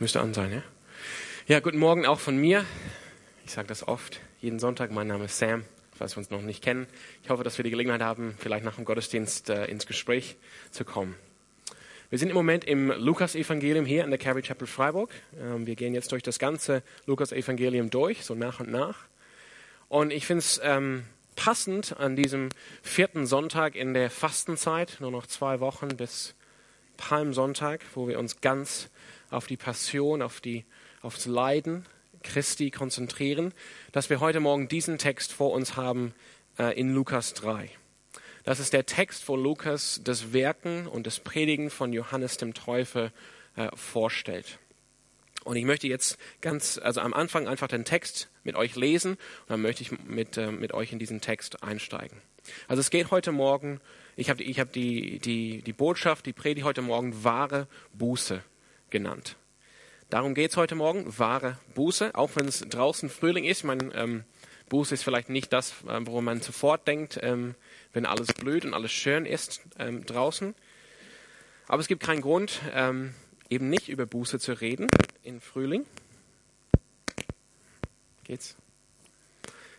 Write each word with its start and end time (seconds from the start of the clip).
Müsste 0.00 0.20
an 0.20 0.32
sein, 0.32 0.52
ja? 0.52 0.62
Ja, 1.48 1.58
guten 1.58 1.78
Morgen 1.78 2.06
auch 2.06 2.20
von 2.20 2.36
mir. 2.36 2.64
Ich 3.44 3.50
sage 3.50 3.66
das 3.66 3.88
oft, 3.88 4.20
jeden 4.40 4.60
Sonntag. 4.60 4.92
Mein 4.92 5.08
Name 5.08 5.24
ist 5.24 5.40
Sam, 5.40 5.64
falls 5.92 6.14
wir 6.14 6.18
uns 6.18 6.30
noch 6.30 6.40
nicht 6.40 6.62
kennen. 6.62 6.86
Ich 7.24 7.30
hoffe, 7.30 7.42
dass 7.42 7.58
wir 7.58 7.64
die 7.64 7.70
Gelegenheit 7.70 8.00
haben, 8.00 8.36
vielleicht 8.38 8.64
nach 8.64 8.76
dem 8.76 8.84
Gottesdienst 8.84 9.50
äh, 9.50 9.64
ins 9.64 9.88
Gespräch 9.88 10.36
zu 10.70 10.84
kommen. 10.84 11.16
Wir 12.10 12.18
sind 12.20 12.28
im 12.28 12.36
Moment 12.36 12.64
im 12.64 12.92
Lukas-Evangelium 12.92 13.84
hier 13.86 14.04
in 14.04 14.10
der 14.10 14.20
Calvary 14.20 14.42
Chapel 14.42 14.68
Freiburg. 14.68 15.10
Ähm, 15.36 15.66
wir 15.66 15.74
gehen 15.74 15.94
jetzt 15.94 16.12
durch 16.12 16.22
das 16.22 16.38
ganze 16.38 16.84
Lukas-Evangelium 17.06 17.90
durch, 17.90 18.24
so 18.24 18.36
nach 18.36 18.60
und 18.60 18.70
nach. 18.70 18.98
Und 19.88 20.12
ich 20.12 20.26
finde 20.26 20.42
es 20.42 20.60
ähm, 20.62 21.06
passend 21.34 21.98
an 21.98 22.14
diesem 22.14 22.50
vierten 22.82 23.26
Sonntag 23.26 23.74
in 23.74 23.94
der 23.94 24.10
Fastenzeit, 24.10 24.98
nur 25.00 25.10
noch 25.10 25.26
zwei 25.26 25.58
Wochen 25.58 25.88
bis 25.96 26.36
Palmsonntag, 26.98 27.80
wo 27.94 28.06
wir 28.06 28.20
uns 28.20 28.40
ganz 28.40 28.90
auf 29.30 29.46
die 29.46 29.56
Passion, 29.56 30.22
auf 30.22 30.40
die, 30.40 30.64
aufs 31.02 31.26
Leiden 31.26 31.86
Christi 32.22 32.70
konzentrieren, 32.70 33.52
dass 33.92 34.10
wir 34.10 34.20
heute 34.20 34.40
Morgen 34.40 34.68
diesen 34.68 34.98
Text 34.98 35.32
vor 35.32 35.52
uns 35.52 35.76
haben 35.76 36.14
äh, 36.58 36.78
in 36.78 36.92
Lukas 36.92 37.34
3. 37.34 37.70
Das 38.44 38.60
ist 38.60 38.72
der 38.72 38.86
Text, 38.86 39.28
wo 39.28 39.36
Lukas 39.36 40.00
das 40.02 40.32
Werken 40.32 40.86
und 40.86 41.06
das 41.06 41.20
Predigen 41.20 41.70
von 41.70 41.92
Johannes 41.92 42.38
dem 42.38 42.54
Täufer 42.54 43.12
äh, 43.56 43.68
vorstellt. 43.74 44.58
Und 45.44 45.56
ich 45.56 45.64
möchte 45.64 45.86
jetzt 45.86 46.18
ganz, 46.40 46.78
also 46.78 47.00
am 47.00 47.14
Anfang 47.14 47.46
einfach 47.46 47.68
den 47.68 47.84
Text 47.84 48.28
mit 48.42 48.56
euch 48.56 48.74
lesen 48.76 49.12
und 49.12 49.50
dann 49.50 49.62
möchte 49.62 49.82
ich 49.82 49.92
mit, 50.04 50.36
äh, 50.36 50.50
mit 50.50 50.74
euch 50.74 50.92
in 50.92 50.98
diesen 50.98 51.20
Text 51.20 51.62
einsteigen. 51.62 52.20
Also 52.66 52.80
es 52.80 52.90
geht 52.90 53.10
heute 53.10 53.32
Morgen, 53.32 53.80
ich 54.16 54.30
habe 54.30 54.42
ich 54.42 54.58
hab 54.58 54.72
die, 54.72 55.18
die, 55.18 55.62
die 55.62 55.72
Botschaft, 55.72 56.26
die 56.26 56.32
Predigt 56.32 56.66
heute 56.66 56.82
Morgen 56.82 57.24
wahre 57.24 57.68
Buße 57.92 58.42
genannt. 58.90 59.36
Darum 60.10 60.34
geht 60.34 60.50
es 60.50 60.56
heute 60.56 60.74
Morgen, 60.74 61.18
wahre 61.18 61.58
Buße, 61.74 62.14
auch 62.14 62.30
wenn 62.34 62.46
es 62.46 62.60
draußen 62.60 63.10
Frühling 63.10 63.44
ist. 63.44 63.58
Ich 63.58 63.64
meine, 63.64 63.94
ähm, 63.94 64.24
Buße 64.68 64.94
ist 64.94 65.02
vielleicht 65.02 65.28
nicht 65.28 65.52
das, 65.52 65.72
äh, 65.86 66.00
worum 66.00 66.24
man 66.24 66.40
sofort 66.40 66.86
denkt, 66.86 67.18
ähm, 67.22 67.54
wenn 67.92 68.06
alles 68.06 68.28
blüht 68.28 68.64
und 68.64 68.74
alles 68.74 68.92
schön 68.92 69.26
ist 69.26 69.60
ähm, 69.78 70.06
draußen. 70.06 70.54
Aber 71.66 71.80
es 71.80 71.88
gibt 71.88 72.02
keinen 72.02 72.22
Grund, 72.22 72.60
ähm, 72.74 73.14
eben 73.50 73.68
nicht 73.68 73.88
über 73.88 74.06
Buße 74.06 74.38
zu 74.38 74.52
reden 74.52 74.88
in 75.22 75.40
Frühling. 75.40 75.84
Geht's? 78.24 78.56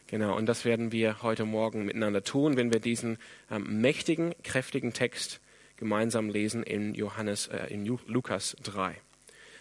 Genau, 0.07 0.35
und 0.35 0.47
das 0.47 0.65
werden 0.65 0.91
wir 0.91 1.21
heute 1.21 1.45
Morgen 1.45 1.85
miteinander 1.85 2.23
tun, 2.23 2.57
wenn 2.57 2.73
wir 2.73 2.79
diesen 2.79 3.19
ähm, 3.51 3.81
mächtigen, 3.81 4.33
kräftigen 4.43 4.91
Text 4.91 5.39
gemeinsam 5.79 6.29
lesen 6.29 6.61
in 6.61 6.93
Johannes, 6.93 7.47
äh, 7.47 7.67
in 7.73 7.85
Lukas 7.85 8.55
3. 8.63 8.95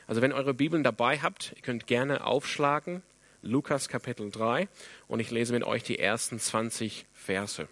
Also 0.06 0.20
wenn 0.20 0.32
eure 0.32 0.52
Bibeln 0.52 0.82
dabei 0.82 1.20
habt, 1.20 1.52
ihr 1.56 1.62
könnt 1.62 1.86
gerne 1.86 2.26
aufschlagen, 2.26 3.02
Lukas 3.40 3.88
Kapitel 3.88 4.30
3, 4.30 4.68
und 5.06 5.20
ich 5.20 5.30
lese 5.30 5.52
mit 5.52 5.62
euch 5.62 5.84
die 5.84 5.98
ersten 5.98 6.40
20 6.40 7.06
Verse. 7.12 7.68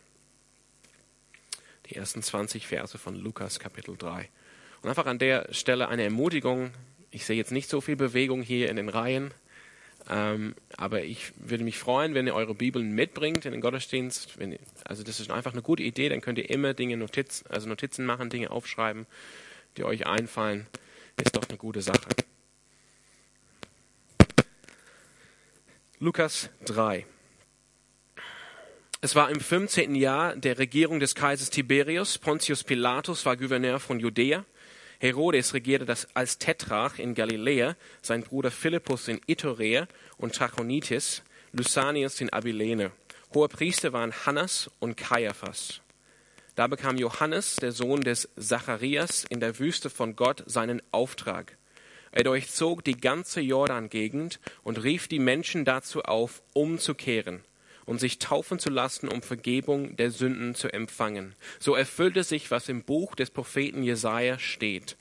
Die 1.86 1.96
ersten 1.96 2.22
20 2.22 2.66
Verse 2.66 2.96
von 2.98 3.16
Lukas 3.16 3.58
Kapitel 3.58 3.96
3. 3.96 4.28
Und 4.82 4.88
einfach 4.88 5.06
an 5.06 5.18
der 5.18 5.52
Stelle 5.52 5.88
eine 5.88 6.04
Ermutigung. 6.04 6.70
Ich 7.10 7.26
sehe 7.26 7.36
jetzt 7.36 7.52
nicht 7.52 7.68
so 7.68 7.80
viel 7.80 7.96
Bewegung 7.96 8.42
hier 8.42 8.70
in 8.70 8.76
den 8.76 8.88
Reihen. 8.88 9.34
Ähm, 10.08 10.54
aber 10.76 11.02
ich 11.02 11.32
würde 11.36 11.64
mich 11.64 11.78
freuen, 11.78 12.14
wenn 12.14 12.26
ihr 12.26 12.34
eure 12.34 12.54
Bibeln 12.54 12.92
mitbringt 12.92 13.44
in 13.44 13.52
den 13.52 13.60
Gottesdienst. 13.60 14.38
Wenn, 14.38 14.56
also 14.84 15.02
das 15.02 15.20
ist 15.20 15.30
einfach 15.30 15.52
eine 15.52 15.62
gute 15.62 15.82
Idee. 15.82 16.08
Dann 16.08 16.20
könnt 16.20 16.38
ihr 16.38 16.48
immer 16.48 16.74
Dinge 16.74 16.96
Notiz, 16.96 17.44
also 17.48 17.68
Notizen 17.68 18.06
machen, 18.06 18.30
Dinge 18.30 18.50
aufschreiben, 18.50 19.06
die 19.76 19.84
euch 19.84 20.06
einfallen. 20.06 20.66
Ist 21.16 21.34
doch 21.34 21.48
eine 21.48 21.58
gute 21.58 21.82
Sache. 21.82 22.08
Lukas 25.98 26.50
3. 26.66 27.06
Es 29.00 29.14
war 29.14 29.30
im 29.30 29.40
15. 29.40 29.94
Jahr 29.94 30.36
der 30.36 30.58
Regierung 30.58 31.00
des 31.00 31.14
Kaisers 31.14 31.50
Tiberius. 31.50 32.18
Pontius 32.18 32.64
Pilatus 32.64 33.24
war 33.24 33.36
Gouverneur 33.36 33.80
von 33.80 33.98
Judäa. 33.98 34.44
Herodes 34.98 35.54
regierte 35.54 35.84
das 35.84 36.08
als 36.14 36.38
Tetrarch 36.38 36.98
in 36.98 37.14
Galiläa, 37.14 37.76
sein 38.02 38.22
Bruder 38.22 38.50
Philippus 38.50 39.08
in 39.08 39.20
Iturea 39.26 39.86
und 40.16 40.34
Trachonitis, 40.34 41.22
Lysanias 41.52 42.20
in 42.20 42.32
Abilene. 42.32 42.92
Hohe 43.34 43.48
Priester 43.48 43.92
waren 43.92 44.12
Hannas 44.24 44.70
und 44.78 44.96
Kaiaphas. 44.96 45.80
Da 46.54 46.66
bekam 46.66 46.96
Johannes, 46.96 47.56
der 47.56 47.72
Sohn 47.72 48.00
des 48.00 48.28
Zacharias, 48.38 49.24
in 49.28 49.40
der 49.40 49.58
Wüste 49.58 49.90
von 49.90 50.16
Gott 50.16 50.42
seinen 50.46 50.80
Auftrag. 50.90 51.58
Er 52.12 52.24
durchzog 52.24 52.82
die 52.82 52.96
ganze 52.96 53.40
Jordan-Gegend 53.40 54.40
und 54.62 54.82
rief 54.82 55.06
die 55.08 55.18
Menschen 55.18 55.66
dazu 55.66 56.02
auf, 56.02 56.42
umzukehren 56.54 57.42
und 57.86 57.98
sich 57.98 58.18
taufen 58.18 58.58
zu 58.58 58.68
lassen, 58.68 59.08
um 59.08 59.22
Vergebung 59.22 59.96
der 59.96 60.10
Sünden 60.10 60.54
zu 60.54 60.72
empfangen. 60.72 61.34
So 61.58 61.74
erfüllte 61.74 62.24
sich, 62.24 62.50
was 62.50 62.68
im 62.68 62.82
Buch 62.82 63.14
des 63.14 63.30
Propheten 63.30 63.82
Jesaja 63.82 64.38
steht. 64.38 64.96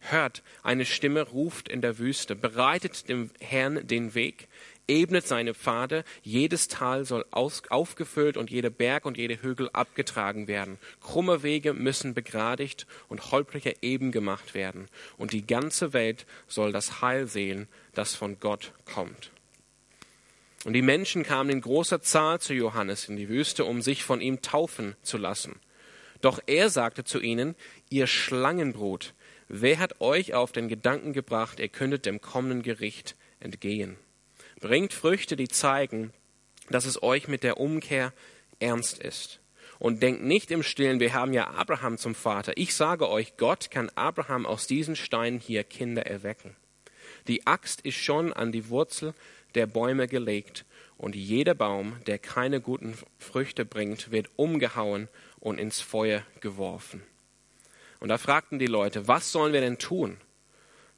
Hört, 0.00 0.42
eine 0.62 0.86
Stimme 0.86 1.22
ruft 1.22 1.68
in 1.68 1.82
der 1.82 1.98
Wüste, 1.98 2.34
bereitet 2.34 3.08
dem 3.10 3.30
Herrn 3.38 3.86
den 3.86 4.14
Weg, 4.14 4.48
ebnet 4.88 5.26
seine 5.26 5.54
Pfade, 5.54 6.04
jedes 6.22 6.68
Tal 6.68 7.04
soll 7.04 7.24
aus, 7.30 7.62
aufgefüllt 7.68 8.36
und 8.36 8.50
jeder 8.50 8.70
Berg 8.70 9.04
und 9.04 9.18
jede 9.18 9.40
Hügel 9.40 9.70
abgetragen 9.72 10.48
werden. 10.48 10.78
Krumme 11.00 11.42
Wege 11.42 11.74
müssen 11.74 12.14
begradigt 12.14 12.86
und 13.08 13.30
holprige 13.30 13.74
eben 13.82 14.10
gemacht 14.10 14.54
werden. 14.54 14.88
Und 15.16 15.32
die 15.32 15.46
ganze 15.46 15.92
Welt 15.92 16.26
soll 16.48 16.72
das 16.72 17.02
Heil 17.02 17.26
sehen, 17.26 17.68
das 17.94 18.14
von 18.14 18.40
Gott 18.40 18.72
kommt. 18.84 19.30
Und 20.64 20.74
die 20.74 20.82
Menschen 20.82 21.22
kamen 21.22 21.50
in 21.50 21.60
großer 21.60 22.02
Zahl 22.02 22.40
zu 22.40 22.52
Johannes 22.52 23.08
in 23.08 23.16
die 23.16 23.28
Wüste, 23.28 23.64
um 23.64 23.80
sich 23.80 24.04
von 24.04 24.20
ihm 24.20 24.42
taufen 24.42 24.94
zu 25.02 25.16
lassen. 25.16 25.58
Doch 26.20 26.38
er 26.46 26.68
sagte 26.68 27.02
zu 27.02 27.18
ihnen, 27.18 27.54
ihr 27.88 28.06
Schlangenbrot, 28.06 29.14
wer 29.48 29.78
hat 29.78 30.00
euch 30.00 30.34
auf 30.34 30.52
den 30.52 30.68
Gedanken 30.68 31.14
gebracht, 31.14 31.60
ihr 31.60 31.68
könntet 31.68 32.04
dem 32.04 32.20
kommenden 32.20 32.62
Gericht 32.62 33.16
entgehen? 33.40 33.96
Bringt 34.60 34.92
Früchte, 34.92 35.36
die 35.36 35.48
zeigen, 35.48 36.12
dass 36.68 36.84
es 36.84 37.02
euch 37.02 37.26
mit 37.26 37.42
der 37.42 37.58
Umkehr 37.58 38.12
ernst 38.58 38.98
ist. 38.98 39.40
Und 39.78 40.02
denkt 40.02 40.22
nicht 40.22 40.50
im 40.50 40.62
Stillen, 40.62 41.00
wir 41.00 41.14
haben 41.14 41.32
ja 41.32 41.48
Abraham 41.48 41.96
zum 41.96 42.14
Vater. 42.14 42.52
Ich 42.56 42.74
sage 42.74 43.08
euch, 43.08 43.38
Gott 43.38 43.70
kann 43.70 43.90
Abraham 43.94 44.44
aus 44.44 44.66
diesen 44.66 44.94
Steinen 44.94 45.40
hier 45.40 45.64
Kinder 45.64 46.04
erwecken. 46.04 46.54
Die 47.28 47.46
Axt 47.46 47.80
ist 47.80 47.96
schon 47.96 48.34
an 48.34 48.52
die 48.52 48.68
Wurzel 48.68 49.14
der 49.54 49.66
Bäume 49.66 50.08
gelegt, 50.08 50.64
und 50.96 51.16
jeder 51.16 51.54
Baum, 51.54 51.96
der 52.06 52.18
keine 52.18 52.60
guten 52.60 52.94
Früchte 53.18 53.64
bringt, 53.64 54.10
wird 54.10 54.28
umgehauen 54.36 55.08
und 55.38 55.58
ins 55.58 55.80
Feuer 55.80 56.22
geworfen. 56.40 57.02
Und 58.00 58.10
da 58.10 58.18
fragten 58.18 58.58
die 58.58 58.66
Leute, 58.66 59.08
was 59.08 59.32
sollen 59.32 59.54
wir 59.54 59.62
denn 59.62 59.78
tun? 59.78 60.18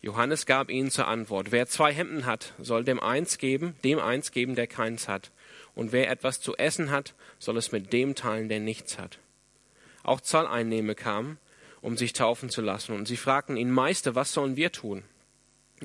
Johannes 0.01 0.47
gab 0.47 0.71
ihnen 0.71 0.91
zur 0.91 1.07
Antwort, 1.07 1.53
wer 1.53 1.69
zwei 1.69 1.93
Hemden 1.93 2.27
hat, 2.27 2.53
soll 2.59 2.83
dem 2.83 2.99
eins 2.99 3.39
geben, 3.39 3.77
dem 3.85 4.01
eins 4.01 4.33
geben, 4.33 4.57
der 4.57 4.67
keins 4.67 5.07
hat. 5.07 5.31
Und 5.77 5.93
wer 5.93 6.11
etwas 6.11 6.41
zu 6.41 6.57
essen 6.57 6.91
hat, 6.91 7.15
soll 7.39 7.57
es 7.57 7.71
mit 7.71 7.93
dem 7.93 8.17
teilen, 8.17 8.49
der 8.49 8.59
nichts 8.59 8.99
hat. 8.99 9.19
Auch 10.03 10.21
Zolleinnehmer 10.21 10.97
kamen, 10.97 11.39
um 11.81 11.97
sich 11.97 12.13
taufen 12.13 12.51
zu 12.51 12.61
lassen, 12.61 12.97
und 12.97 13.07
sie 13.07 13.17
fragten 13.17 13.57
ihn, 13.57 13.71
Meister, 13.71 14.17
was 14.17 14.33
sollen 14.33 14.57
wir 14.57 14.73
tun? 14.73 15.05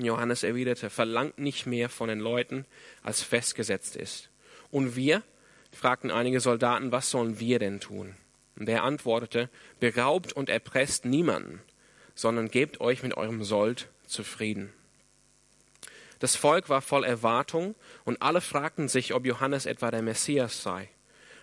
Johannes 0.04 0.42
erwiderte, 0.42 0.90
verlangt 0.90 1.38
nicht 1.38 1.66
mehr 1.66 1.88
von 1.88 2.08
den 2.08 2.20
Leuten, 2.20 2.66
als 3.02 3.22
festgesetzt 3.22 3.96
ist. 3.96 4.30
Und 4.70 4.96
wir? 4.96 5.22
fragten 5.70 6.10
einige 6.10 6.40
Soldaten, 6.40 6.92
was 6.92 7.10
sollen 7.10 7.38
wir 7.40 7.58
denn 7.58 7.80
tun? 7.80 8.14
Und 8.56 8.68
er 8.68 8.82
antwortete, 8.82 9.50
beraubt 9.80 10.32
und 10.32 10.48
erpresst 10.48 11.04
niemanden, 11.04 11.60
sondern 12.14 12.48
gebt 12.48 12.80
euch 12.80 13.02
mit 13.02 13.16
eurem 13.16 13.44
Sold 13.44 13.88
zufrieden. 14.06 14.72
Das 16.18 16.34
Volk 16.34 16.68
war 16.68 16.82
voll 16.82 17.04
Erwartung 17.04 17.76
und 18.04 18.22
alle 18.22 18.40
fragten 18.40 18.88
sich, 18.88 19.14
ob 19.14 19.24
Johannes 19.24 19.66
etwa 19.66 19.90
der 19.90 20.02
Messias 20.02 20.62
sei. 20.62 20.88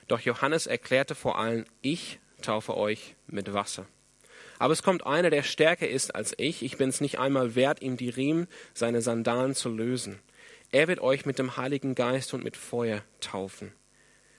Doch 0.08 0.19
Johannes 0.19 0.68
erklärte 0.68 1.16
vor 1.16 1.38
allen, 1.38 1.66
ich 1.81 2.19
taufe 2.42 2.75
euch 2.75 3.16
mit 3.28 3.54
Wasser. 3.54 3.88
Aber 4.60 4.74
es 4.74 4.84
kommt 4.84 5.06
einer, 5.06 5.30
der 5.30 5.44
stärker 5.44 5.88
ist 5.88 6.16
als 6.16 6.34
ich. 6.38 6.63
Ich 6.63 6.78
bin 6.78 6.90
es 6.90 7.02
nicht 7.02 7.19
einmal 7.19 7.56
wert, 7.56 7.81
ihm 7.81 7.98
die 7.98 8.10
Riemen 8.10 8.48
seine 8.74 9.02
Sandalen 9.02 9.56
zu 9.56 9.69
lösen. 9.69 10.19
Er 10.72 10.88
wird 10.88 11.00
euch 11.00 11.25
mit 11.25 11.40
dem 11.40 11.57
Heiligen 11.57 11.96
Geist 11.96 12.34
und 12.34 12.44
mit 12.44 12.57
Feuer 12.57 13.04
taufen. 13.19 13.72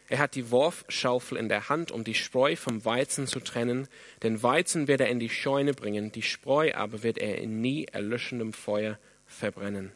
Er 0.09 0.19
hat 0.19 0.35
die 0.37 0.51
Worfschaufel 0.51 1.37
in 1.37 1.49
der 1.49 1.69
Hand, 1.69 1.91
um 1.91 2.05
die 2.05 2.15
Spreu 2.15 2.55
vom 2.55 2.85
Weizen 2.85 3.27
zu 3.27 3.41
trennen. 3.41 3.89
Den 4.23 4.43
Weizen 4.43 4.87
wird 4.87 5.01
er 5.01 5.09
in 5.09 5.19
die 5.19 5.31
Scheune 5.31 5.75
bringen, 5.75 6.13
die 6.13 6.23
Spreu 6.23 6.73
aber 6.75 7.03
wird 7.03 7.19
er 7.19 7.39
in 7.39 7.61
nie 7.61 7.87
erlöschendem 7.87 8.53
Feuer 8.53 8.99
verbrennen. 9.27 9.91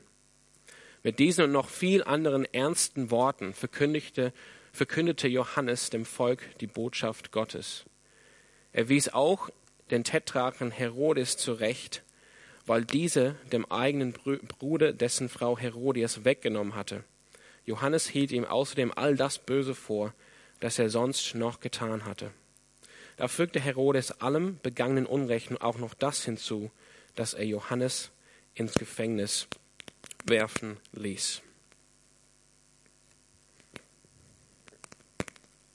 Mit 1.02 1.19
diesen 1.19 1.44
und 1.44 1.52
noch 1.52 1.69
viel 1.69 2.02
anderen 2.02 2.44
ernsten 2.52 3.11
Worten 3.11 3.55
verkündigte, 3.55 4.32
verkündete 4.73 5.28
Johannes 5.28 5.90
dem 5.90 6.05
Volk 6.05 6.43
die 6.58 6.66
Botschaft 6.66 7.31
Gottes. 7.31 7.84
Er 8.73 8.88
wies 8.88 9.08
auch 9.08 9.49
den 9.90 10.04
Tetrarchen 10.04 10.70
Herodes 10.70 11.37
zurecht, 11.37 12.02
weil 12.66 12.84
diese 12.84 13.34
dem 13.52 13.70
eigenen 13.70 14.12
Bruder 14.12 14.92
dessen 14.92 15.28
Frau 15.28 15.58
Herodias 15.58 16.25
weggenommen 16.25 16.75
hatte. 16.75 17.04
Johannes 17.66 18.08
hielt 18.08 18.32
ihm 18.32 18.44
außerdem 18.44 18.92
all 18.94 19.16
das 19.16 19.38
Böse 19.38 19.75
vor, 19.75 20.14
das 20.60 20.78
er 20.78 20.90
sonst 20.90 21.34
noch 21.34 21.60
getan 21.60 22.04
hatte. 22.04 22.31
Da 23.16 23.28
fügte 23.28 23.60
Herodes 23.60 24.20
allem 24.20 24.58
begangenen 24.62 25.06
Unrechten 25.06 25.56
auch 25.56 25.78
noch 25.78 25.94
das 25.94 26.25
hinzu, 26.25 26.70
dass 27.14 27.34
er 27.34 27.44
Johannes 27.44 28.10
ins 28.54 28.75
Gefängnis 28.75 29.46
werfen 30.25 30.78
ließ. 30.92 31.42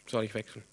Soll 0.07 0.23
ich 0.23 0.33
wechseln? 0.33 0.63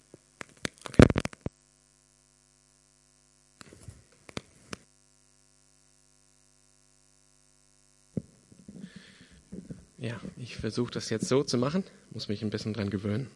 Ja, 10.03 10.19
ich 10.35 10.57
versuche 10.57 10.91
das 10.91 11.09
jetzt 11.09 11.29
so 11.29 11.43
zu 11.43 11.57
machen, 11.57 11.85
muss 12.09 12.27
mich 12.27 12.41
ein 12.41 12.49
bisschen 12.49 12.73
dran 12.73 12.89
gewöhnen. 12.89 13.31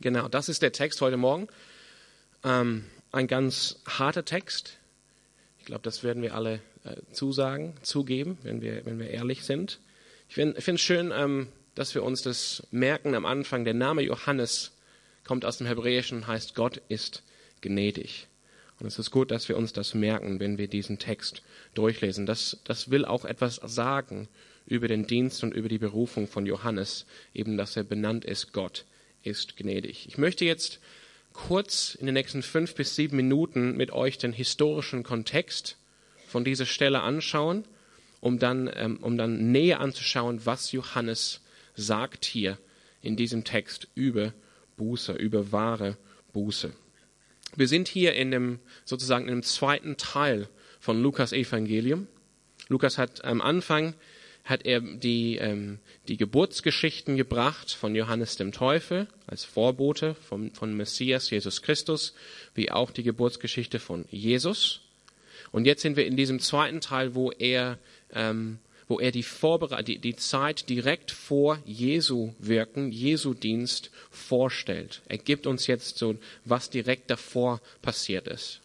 Genau, 0.00 0.28
das 0.28 0.48
ist 0.48 0.62
der 0.62 0.70
Text 0.70 1.00
heute 1.00 1.16
Morgen. 1.16 1.48
Ähm, 2.44 2.84
ein 3.10 3.26
ganz 3.26 3.80
harter 3.84 4.24
Text. 4.24 4.78
Ich 5.58 5.64
glaube, 5.64 5.82
das 5.82 6.04
werden 6.04 6.22
wir 6.22 6.36
alle 6.36 6.60
äh, 6.84 6.94
zusagen, 7.10 7.74
zugeben, 7.82 8.38
wenn 8.44 8.60
wir, 8.60 8.86
wenn 8.86 9.00
wir 9.00 9.10
ehrlich 9.10 9.42
sind. 9.42 9.80
Ich 10.28 10.36
finde 10.36 10.60
es 10.60 10.80
schön, 10.80 11.12
ähm, 11.12 11.48
dass 11.74 11.96
wir 11.96 12.04
uns 12.04 12.22
das 12.22 12.62
merken 12.70 13.16
am 13.16 13.26
Anfang. 13.26 13.64
Der 13.64 13.74
Name 13.74 14.02
Johannes 14.02 14.70
kommt 15.24 15.44
aus 15.44 15.58
dem 15.58 15.66
Hebräischen 15.66 16.28
heißt 16.28 16.54
Gott 16.54 16.82
ist 16.86 17.24
gnädig. 17.62 18.28
Und 18.78 18.86
es 18.86 19.00
ist 19.00 19.10
gut, 19.10 19.32
dass 19.32 19.48
wir 19.48 19.56
uns 19.56 19.72
das 19.72 19.92
merken, 19.92 20.38
wenn 20.38 20.56
wir 20.56 20.68
diesen 20.68 21.00
Text 21.00 21.42
durchlesen. 21.74 22.26
Das, 22.26 22.60
das 22.62 22.92
will 22.92 23.04
auch 23.04 23.24
etwas 23.24 23.56
sagen 23.56 24.28
über 24.66 24.88
den 24.88 25.06
Dienst 25.06 25.42
und 25.42 25.54
über 25.54 25.68
die 25.68 25.78
Berufung 25.78 26.26
von 26.26 26.46
Johannes, 26.46 27.06
eben 27.34 27.56
dass 27.56 27.76
er 27.76 27.84
benannt 27.84 28.24
ist, 28.24 28.52
Gott 28.52 28.84
ist 29.22 29.56
gnädig. 29.56 30.06
Ich 30.08 30.18
möchte 30.18 30.44
jetzt 30.44 30.80
kurz 31.32 31.94
in 31.94 32.06
den 32.06 32.14
nächsten 32.14 32.42
fünf 32.42 32.74
bis 32.74 32.96
sieben 32.96 33.16
Minuten 33.16 33.76
mit 33.76 33.92
euch 33.92 34.18
den 34.18 34.32
historischen 34.32 35.02
Kontext 35.02 35.76
von 36.28 36.44
dieser 36.44 36.66
Stelle 36.66 37.00
anschauen, 37.00 37.64
um 38.20 38.38
dann, 38.38 38.70
ähm, 38.74 38.98
um 39.02 39.18
dann 39.18 39.52
näher 39.52 39.80
anzuschauen, 39.80 40.46
was 40.46 40.72
Johannes 40.72 41.40
sagt 41.74 42.24
hier 42.24 42.58
in 43.02 43.16
diesem 43.16 43.44
Text 43.44 43.88
über 43.94 44.32
Buße, 44.76 45.12
über 45.12 45.52
wahre 45.52 45.96
Buße. 46.32 46.72
Wir 47.56 47.68
sind 47.68 47.88
hier 47.88 48.14
in 48.14 48.30
dem, 48.30 48.58
sozusagen 48.84 49.28
in 49.28 49.34
dem 49.34 49.42
zweiten 49.42 49.96
Teil 49.96 50.48
von 50.80 51.00
Lukas 51.02 51.32
Evangelium. 51.32 52.08
Lukas 52.68 52.98
hat 52.98 53.24
am 53.24 53.40
Anfang 53.40 53.94
hat 54.44 54.66
er 54.66 54.80
die, 54.80 55.36
ähm, 55.36 55.78
die 56.06 56.18
Geburtsgeschichten 56.18 57.16
gebracht 57.16 57.72
von 57.72 57.94
Johannes 57.94 58.36
dem 58.36 58.52
Teufel 58.52 59.08
als 59.26 59.44
Vorbote 59.44 60.14
von, 60.14 60.50
von 60.52 60.76
Messias 60.76 61.30
Jesus 61.30 61.62
Christus, 61.62 62.14
wie 62.54 62.70
auch 62.70 62.90
die 62.90 63.02
Geburtsgeschichte 63.02 63.78
von 63.78 64.04
Jesus. 64.10 64.82
Und 65.50 65.64
jetzt 65.64 65.80
sind 65.82 65.96
wir 65.96 66.06
in 66.06 66.16
diesem 66.16 66.40
zweiten 66.40 66.82
Teil, 66.82 67.14
wo 67.14 67.30
er, 67.30 67.78
ähm, 68.12 68.58
wo 68.86 69.00
er 69.00 69.12
die, 69.12 69.22
Vorbere 69.22 69.82
die, 69.82 69.98
die 69.98 70.16
Zeit 70.16 70.68
direkt 70.68 71.10
vor 71.10 71.58
Jesu 71.64 72.34
Wirken, 72.38 72.92
Jesu 72.92 73.32
Dienst 73.32 73.90
vorstellt. 74.10 75.00
Er 75.08 75.18
gibt 75.18 75.46
uns 75.46 75.66
jetzt 75.66 75.96
so, 75.96 76.16
was 76.44 76.68
direkt 76.68 77.10
davor 77.10 77.62
passiert 77.80 78.28
ist. 78.28 78.60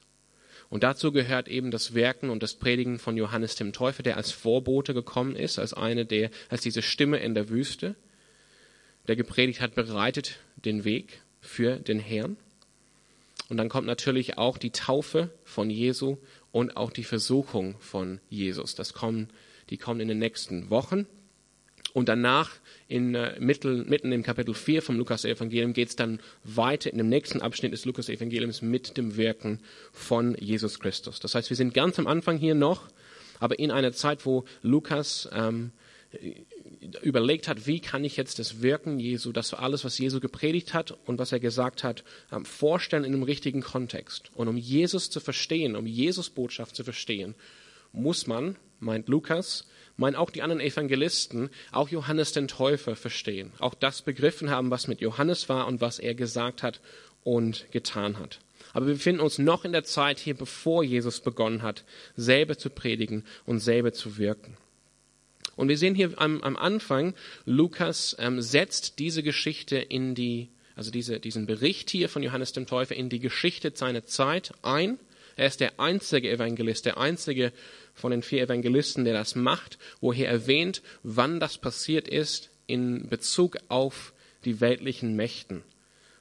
Und 0.69 0.83
dazu 0.83 1.11
gehört 1.11 1.47
eben 1.47 1.71
das 1.71 1.95
Werken 1.95 2.29
und 2.29 2.43
das 2.43 2.53
Predigen 2.53 2.99
von 2.99 3.17
Johannes 3.17 3.55
dem 3.55 3.73
Täufer, 3.73 4.03
der 4.03 4.17
als 4.17 4.31
Vorbote 4.31 4.93
gekommen 4.93 5.35
ist, 5.35 5.57
als 5.57 5.73
eine 5.73 6.05
der, 6.05 6.29
als 6.49 6.61
diese 6.61 6.83
Stimme 6.83 7.17
in 7.17 7.33
der 7.33 7.49
Wüste, 7.49 7.95
der 9.07 9.15
gepredigt 9.15 9.61
hat, 9.61 9.73
bereitet 9.73 10.39
den 10.63 10.83
Weg 10.83 11.21
für 11.41 11.77
den 11.77 11.99
Herrn. 11.99 12.37
Und 13.49 13.57
dann 13.57 13.69
kommt 13.69 13.87
natürlich 13.87 14.37
auch 14.37 14.59
die 14.59 14.69
Taufe 14.69 15.31
von 15.43 15.71
Jesu 15.71 16.17
und 16.51 16.77
auch 16.77 16.91
die 16.91 17.03
Versuchung 17.03 17.75
von 17.79 18.19
Jesus. 18.29 18.75
Das 18.75 18.93
kommen, 18.93 19.29
die 19.71 19.77
kommen 19.77 19.99
in 20.01 20.07
den 20.07 20.19
nächsten 20.19 20.69
Wochen. 20.69 21.07
Und 21.93 22.09
danach 22.09 22.51
in, 22.87 23.15
äh, 23.15 23.39
mittel, 23.39 23.85
mitten 23.85 24.11
im 24.11 24.23
Kapitel 24.23 24.53
4 24.53 24.81
vom 24.81 24.97
Lukas-Evangelium 24.97 25.73
geht 25.73 25.89
es 25.89 25.95
dann 25.95 26.19
weiter 26.43 26.91
in 26.91 26.97
dem 26.97 27.09
nächsten 27.09 27.41
Abschnitt 27.41 27.73
des 27.73 27.85
Lukas-Evangeliums 27.85 28.61
mit 28.61 28.97
dem 28.97 29.17
Wirken 29.17 29.59
von 29.91 30.35
Jesus 30.39 30.79
Christus. 30.79 31.19
Das 31.19 31.35
heißt, 31.35 31.49
wir 31.49 31.57
sind 31.57 31.73
ganz 31.73 31.99
am 31.99 32.07
Anfang 32.07 32.37
hier 32.37 32.55
noch, 32.55 32.87
aber 33.39 33.59
in 33.59 33.71
einer 33.71 33.93
Zeit, 33.93 34.25
wo 34.25 34.45
Lukas 34.61 35.29
ähm, 35.33 35.71
überlegt 37.01 37.47
hat, 37.47 37.67
wie 37.67 37.79
kann 37.79 38.03
ich 38.03 38.17
jetzt 38.17 38.39
das 38.39 38.61
Wirken 38.61 38.99
Jesu, 38.99 39.31
das 39.31 39.53
alles, 39.53 39.85
was 39.85 39.97
Jesu 39.97 40.19
gepredigt 40.19 40.73
hat 40.73 40.97
und 41.05 41.19
was 41.19 41.31
er 41.31 41.39
gesagt 41.39 41.83
hat, 41.83 42.03
ähm, 42.31 42.45
vorstellen 42.45 43.03
in 43.03 43.13
einem 43.13 43.23
richtigen 43.23 43.61
Kontext. 43.61 44.31
Und 44.33 44.47
um 44.47 44.57
Jesus 44.57 45.09
zu 45.09 45.19
verstehen, 45.19 45.75
um 45.75 45.85
Jesus 45.85 46.29
Botschaft 46.29 46.75
zu 46.75 46.83
verstehen, 46.83 47.35
muss 47.91 48.27
man, 48.27 48.55
meint 48.79 49.07
Lukas, 49.07 49.67
meinen 49.99 50.15
auch 50.15 50.29
die 50.29 50.41
anderen 50.41 50.61
Evangelisten, 50.61 51.49
auch 51.71 51.89
Johannes 51.89 52.31
den 52.31 52.47
Täufer 52.47 52.95
verstehen, 52.95 53.51
auch 53.59 53.73
das 53.73 54.01
begriffen 54.01 54.49
haben, 54.49 54.71
was 54.71 54.87
mit 54.87 55.01
Johannes 55.01 55.49
war 55.49 55.67
und 55.67 55.81
was 55.81 55.99
er 55.99 56.15
gesagt 56.15 56.63
hat 56.63 56.79
und 57.23 57.65
getan 57.71 58.17
hat. 58.17 58.39
Aber 58.73 58.87
wir 58.87 58.93
befinden 58.93 59.21
uns 59.21 59.39
noch 59.39 59.65
in 59.65 59.71
der 59.71 59.83
Zeit 59.83 60.19
hier, 60.19 60.35
bevor 60.35 60.83
Jesus 60.83 61.19
begonnen 61.19 61.63
hat, 61.63 61.83
selber 62.15 62.57
zu 62.57 62.69
predigen 62.69 63.25
und 63.45 63.59
selber 63.59 63.93
zu 63.93 64.17
wirken. 64.17 64.57
Und 65.55 65.67
wir 65.67 65.77
sehen 65.77 65.95
hier 65.95 66.13
am, 66.17 66.41
am 66.41 66.55
Anfang, 66.55 67.13
Lukas 67.45 68.15
ähm, 68.19 68.41
setzt 68.41 68.99
diese 68.99 69.23
Geschichte 69.23 69.77
in 69.77 70.15
die, 70.15 70.47
also 70.75 70.91
diese, 70.91 71.19
diesen 71.19 71.45
Bericht 71.45 71.89
hier 71.89 72.07
von 72.07 72.23
Johannes 72.23 72.53
dem 72.53 72.65
Täufer 72.65 72.95
in 72.95 73.09
die 73.09 73.19
Geschichte 73.19 73.73
seiner 73.75 74.05
Zeit 74.05 74.53
ein. 74.61 74.99
Er 75.35 75.47
ist 75.47 75.59
der 75.59 75.79
einzige 75.79 76.29
Evangelist, 76.29 76.85
der 76.85 76.97
einzige 76.97 77.51
von 77.99 78.11
den 78.11 78.23
vier 78.23 78.43
Evangelisten, 78.43 79.05
der 79.05 79.13
das 79.13 79.35
macht, 79.35 79.77
wo 80.01 80.13
er 80.13 80.29
erwähnt, 80.29 80.81
wann 81.03 81.39
das 81.39 81.57
passiert 81.57 82.07
ist 82.07 82.49
in 82.65 83.07
Bezug 83.07 83.57
auf 83.67 84.13
die 84.45 84.61
weltlichen 84.61 85.15
Mächten. 85.15 85.63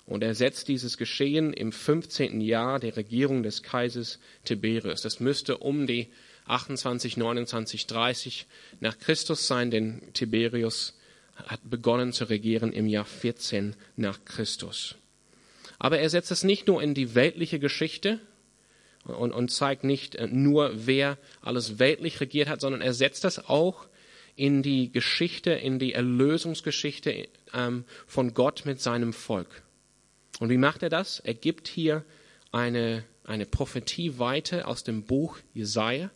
Und 0.07 0.23
er 0.23 0.35
setzt 0.35 0.69
dieses 0.69 0.97
Geschehen 0.97 1.53
im 1.53 1.71
15. 1.71 2.41
Jahr 2.41 2.81
der 2.81 2.97
Regierung 2.97 3.43
des 3.43 3.63
Kaisers 3.63 4.19
Tiberius. 4.45 5.03
Das 5.03 5.21
müsste 5.21 5.59
um 5.59 5.87
die 5.87 6.09
28, 6.47 7.19
29, 7.19 7.87
30 7.87 8.47
nach 8.81 8.99
Christus 8.99 9.47
sein, 9.47 9.71
denn 9.71 10.01
Tiberius 10.15 10.99
hat 11.37 11.61
begonnen 11.63 12.13
zu 12.13 12.25
regieren 12.25 12.73
im 12.73 12.87
Jahr 12.87 13.05
14 13.05 13.77
nach 13.97 14.25
Christus. 14.25 14.97
Aber 15.79 15.99
er 16.01 16.11
setzt 16.11 16.31
es 16.31 16.43
nicht 16.43 16.67
nur 16.67 16.83
in 16.83 16.95
die 16.95 17.15
weltliche 17.15 17.59
Geschichte, 17.59 18.19
und, 19.09 19.33
und 19.33 19.51
zeigt 19.51 19.85
nicht 19.85 20.15
äh, 20.15 20.27
nur, 20.27 20.73
wer 20.75 21.19
alles 21.41 21.79
weltlich 21.79 22.21
regiert 22.21 22.49
hat, 22.49 22.61
sondern 22.61 22.81
er 22.81 22.95
setzt 22.95 23.25
das 23.25 23.49
auch 23.49 23.87
in 24.37 24.63
die 24.63 24.93
Geschichte, 24.93 25.51
in 25.51 25.79
die 25.79 25.95
Erlösungsgeschichte 25.95 27.29
ähm, 27.53 27.85
von 28.07 28.35
Gott 28.35 28.65
mit 28.65 28.81
seinem 28.81 29.13
Volk. 29.13 29.63
Und 30.39 30.49
wie 30.51 30.59
macht 30.59 30.83
er 30.83 30.91
das? 30.91 31.19
Er 31.21 31.35
gibt 31.35 31.67
hier 31.67 32.05
eine, 32.53 33.05
eine 33.25 33.47
Prophetie 33.47 34.19
weiter 34.19 34.69
aus 34.69 34.85
dem 34.85 35.03
Buch 35.03 35.39
Jesaja, 35.55 36.11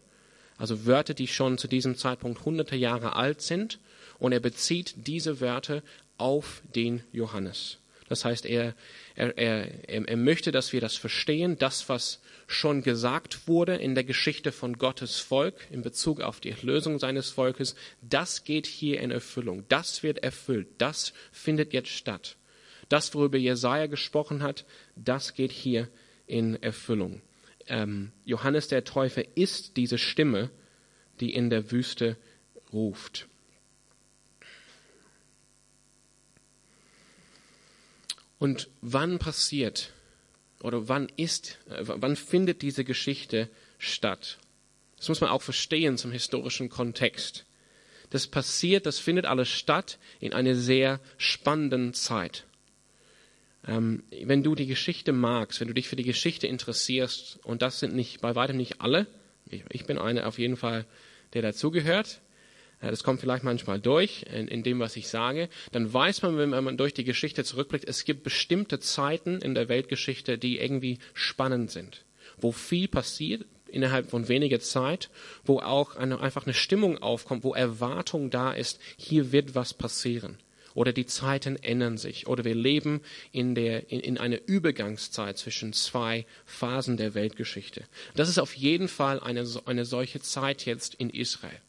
also 0.57 0.87
Wörter, 0.87 1.15
die 1.15 1.27
schon 1.27 1.59
zu 1.59 1.67
diesem 1.67 1.97
Zeitpunkt 1.97 2.45
hunderte 2.45 2.77
Jahre 2.77 3.17
alt 3.17 3.43
sind, 3.43 3.81
und 4.21 4.31
er 4.31 4.39
bezieht 4.39 4.95
diese 5.09 5.41
Wörter 5.41 5.83
auf 6.17 6.63
den 6.77 7.03
Johannes. 7.11 7.79
Das 8.09 8.25
heißt, 8.25 8.47
er, 8.47 8.75
er, 9.17 9.37
er, 9.37 9.89
er 9.89 10.17
möchte, 10.17 10.53
dass 10.53 10.73
wir 10.73 10.81
das 10.81 10.97
verstehen, 10.97 11.59
das, 11.59 11.89
was 11.89 12.21
schon 12.53 12.83
gesagt 12.83 13.49
wurde 13.49 13.77
in 13.77 13.95
der 13.95 14.05
Geschichte 14.05 14.53
von 14.53 14.79
Gottes 14.79 15.19
Volk 15.19 15.55
in 15.71 15.83
Bezug 15.83 16.21
auf 16.21 16.41
die 16.41 16.51
Erlösung 16.51 16.99
seines 16.99 17.31
Volkes, 17.31 17.75
das 18.01 18.45
geht 18.45 18.67
hier 18.67 19.01
in 19.01 19.11
Erfüllung. 19.11 19.65
Das 19.69 20.03
wird 20.03 20.19
erfüllt. 20.19 20.69
Das 20.79 21.13
findet 21.31 21.73
jetzt 21.73 21.91
statt. 21.91 22.37
Das, 22.89 23.15
worüber 23.15 23.39
Jesaja 23.39 23.87
gesprochen 23.87 24.43
hat, 24.43 24.65
das 24.97 25.35
geht 25.35 25.53
hier 25.53 25.89
in 26.27 26.63
Erfüllung. 26.63 27.23
Ähm, 27.67 28.13
Johannes 28.25 28.69
der 28.69 28.85
Täufer 28.85 29.23
ist 29.37 29.77
diese 29.77 29.99
Stimme, 29.99 30.51
die 31.21 31.35
in 31.35 31.51
der 31.51 31.71
Wüste 31.71 32.17
ruft. 32.73 33.29
Und 38.39 38.69
wann 38.81 39.19
passiert 39.19 39.93
oder 40.63 40.89
wann 40.89 41.09
ist, 41.17 41.59
äh, 41.69 41.83
wann 41.85 42.17
findet 42.17 42.63
diese 42.63 42.85
Geschichte 42.85 43.51
statt? 43.79 44.39
Das 44.97 45.09
muss 45.09 45.21
man 45.21 45.31
auch 45.31 45.43
verstehen 45.43 45.99
zum 45.99 46.13
historischen 46.13 46.69
Kontext. 46.69 47.45
Das 48.11 48.27
passiert, 48.27 48.87
das 48.87 48.99
findet 48.99 49.27
alles 49.27 49.49
statt 49.49 49.99
in 50.21 50.33
einer 50.33 50.55
sehr 50.55 51.01
spannenden 51.17 51.95
Zeit. 51.95 52.45
Ähm, 53.67 54.05
wenn 54.25 54.43
du 54.43 54.55
die 54.55 54.67
Geschichte 54.67 55.13
magst, 55.13 55.61
wenn 55.61 55.69
du 55.69 55.75
dich 55.75 55.89
für 55.89 55.97
die 55.97 56.03
Geschichte 56.05 56.47
interessierst, 56.47 57.41
und 57.43 57.63
das 57.63 57.81
sind 57.81 57.95
nicht 57.95 58.21
bei 58.21 58.35
weitem 58.35 58.57
nicht 58.57 58.81
alle, 58.81 59.07
Ich, 59.51 59.65
ich 59.71 59.85
bin 59.87 59.99
einer 59.99 60.27
auf 60.27 60.39
jeden 60.39 60.57
Fall, 60.57 60.87
der 61.35 61.43
dazugehört. 61.43 62.21
Das 62.91 63.05
kommt 63.05 63.21
vielleicht 63.21 63.45
manchmal 63.45 63.81
durch 63.81 64.25
in, 64.33 64.49
in, 64.49 64.63
dem, 64.63 64.81
was 64.81 64.97
ich 64.97 65.09
sage. 65.09 65.49
Dann 65.71 65.93
weiß 65.93 66.23
man, 66.23 66.37
wenn 66.37 66.51
man 66.51 66.77
durch 66.77 66.95
die 66.95 67.05
Geschichte 67.05 67.45
zurückblickt, 67.45 67.89
es 67.89 68.05
gibt 68.05 68.25
bestimmte 68.25 68.81
Zeiten 68.81 69.41
in 69.41 69.55
der 69.55 69.69
Weltgeschichte, 69.69 70.37
die 70.37 70.59
irgendwie 70.59 70.99
spannend 71.15 71.71
sind, 71.71 72.05
wo 72.39 72.51
viel 72.51 72.89
passiert 72.89 73.47
innerhalb 73.69 74.11
von 74.11 74.29
weniger 74.29 74.61
Zeit, 74.61 75.11
wo 75.45 75.61
auch 75.61 75.97
eine, 75.97 76.21
einfach 76.21 76.45
eine 76.45 76.55
Stimmung 76.55 76.99
aufkommt, 76.99 77.45
wo 77.45 77.55
Erwartung 77.55 78.31
da 78.31 78.53
ist, 78.53 78.81
hier 78.97 79.33
wird 79.33 79.55
was 79.55 79.75
passieren 79.75 80.39
oder 80.75 80.93
die 80.93 81.07
Zeiten 81.07 81.57
ändern 81.57 81.99
sich 81.99 82.27
oder 82.27 82.45
wir 82.45 82.55
leben 82.55 83.01
in, 83.31 83.55
der, 83.55 83.91
in, 83.91 84.01
in 84.01 84.19
einer 84.19 84.39
Übergangszeit 84.47 85.39
zwischen 85.39 85.73
zwei 85.73 86.27
Phasen 86.47 86.97
der 86.97 87.15
Weltgeschichte. 87.15 87.85
Das 88.15 88.29
ist 88.29 88.39
auf 88.39 88.55
jeden 88.57 88.89
Fall 88.89 89.21
eine, 89.21 89.47
eine 89.67 89.85
solche 89.85 90.21
Zeit 90.21 90.65
jetzt 90.65 90.95
in 90.95 91.11
Israel. 91.11 91.61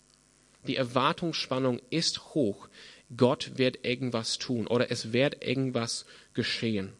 Die 0.67 0.75
Erwartungsspannung 0.75 1.82
ist 1.89 2.34
hoch. 2.34 2.70
Gott 3.15 3.58
wird 3.58 3.86
irgendwas 3.86 4.38
tun 4.38 4.67
oder 4.67 4.91
es 4.91 5.13
wird 5.13 5.46
irgendwas 5.46 6.05
geschehen. 6.34 6.93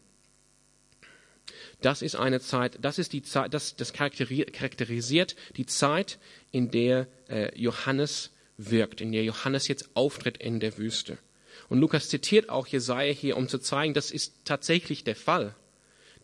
Das 1.80 2.02
ist 2.02 2.14
eine 2.14 2.40
Zeit, 2.40 2.78
das 2.80 2.98
ist 2.98 3.12
die 3.12 3.22
Zeit, 3.22 3.52
das, 3.52 3.76
das 3.76 3.92
charakterisiert 3.92 5.36
die 5.56 5.66
Zeit, 5.66 6.18
in 6.50 6.70
der 6.70 7.08
äh, 7.28 7.58
Johannes 7.60 8.30
wirkt, 8.56 9.00
in 9.00 9.12
der 9.12 9.24
Johannes 9.24 9.68
jetzt 9.68 9.90
auftritt 9.94 10.38
in 10.38 10.60
der 10.60 10.78
Wüste. 10.78 11.18
Und 11.68 11.80
Lukas 11.80 12.08
zitiert 12.08 12.48
auch 12.48 12.66
Jesaja 12.66 13.12
hier, 13.12 13.36
um 13.36 13.48
zu 13.48 13.58
zeigen, 13.58 13.94
das 13.94 14.10
ist 14.10 14.34
tatsächlich 14.44 15.04
der 15.04 15.16
Fall. 15.16 15.54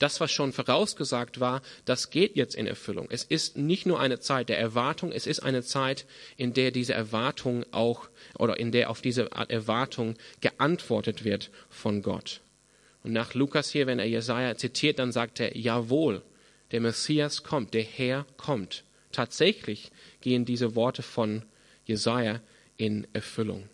Das, 0.00 0.18
was 0.18 0.32
schon 0.32 0.52
vorausgesagt 0.52 1.40
war, 1.40 1.60
das 1.84 2.08
geht 2.08 2.34
jetzt 2.34 2.54
in 2.54 2.66
Erfüllung. 2.66 3.06
Es 3.10 3.22
ist 3.22 3.58
nicht 3.58 3.84
nur 3.84 4.00
eine 4.00 4.18
Zeit 4.18 4.48
der 4.48 4.58
Erwartung, 4.58 5.12
es 5.12 5.26
ist 5.26 5.40
eine 5.40 5.62
Zeit, 5.62 6.06
in 6.38 6.54
der 6.54 6.70
diese 6.70 6.94
Erwartung 6.94 7.66
auch, 7.70 8.08
oder 8.38 8.58
in 8.58 8.72
der 8.72 8.88
auf 8.88 9.02
diese 9.02 9.30
Erwartung 9.30 10.14
geantwortet 10.40 11.22
wird 11.24 11.50
von 11.68 12.00
Gott. 12.00 12.40
Und 13.02 13.12
nach 13.12 13.34
Lukas 13.34 13.70
hier, 13.70 13.86
wenn 13.86 13.98
er 13.98 14.06
Jesaja 14.06 14.56
zitiert, 14.56 14.98
dann 14.98 15.12
sagt 15.12 15.38
er, 15.38 15.54
jawohl, 15.54 16.22
der 16.72 16.80
Messias 16.80 17.42
kommt, 17.42 17.74
der 17.74 17.82
Herr 17.82 18.24
kommt. 18.38 18.84
Tatsächlich 19.12 19.90
gehen 20.22 20.46
diese 20.46 20.74
Worte 20.76 21.02
von 21.02 21.42
Jesaja 21.84 22.40
in 22.78 23.06
Erfüllung. 23.12 23.68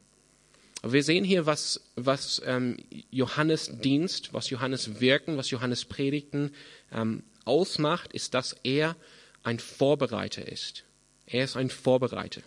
Wir 0.92 1.02
sehen 1.02 1.24
hier, 1.24 1.46
was, 1.46 1.80
was 1.96 2.42
ähm, 2.44 2.76
Johannes 3.10 3.78
Dienst, 3.80 4.32
was 4.32 4.50
Johannes 4.50 5.00
Wirken, 5.00 5.36
was 5.36 5.50
Johannes 5.50 5.84
Predigten 5.84 6.52
ähm, 6.92 7.22
ausmacht, 7.44 8.12
ist, 8.12 8.34
dass 8.34 8.56
er 8.62 8.96
ein 9.42 9.58
Vorbereiter 9.58 10.46
ist. 10.46 10.84
Er 11.26 11.44
ist 11.44 11.56
ein 11.56 11.70
Vorbereiter. 11.70 12.42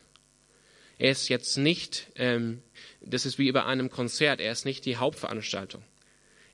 Er 0.97 1.11
ist 1.11 1.29
jetzt 1.29 1.57
nicht, 1.57 2.07
ähm, 2.15 2.61
das 3.01 3.25
ist 3.25 3.39
wie 3.39 3.51
bei 3.51 3.63
einem 3.63 3.89
Konzert, 3.89 4.41
er 4.41 4.51
ist 4.51 4.65
nicht 4.65 4.85
die 4.85 4.97
Hauptveranstaltung. 4.97 5.83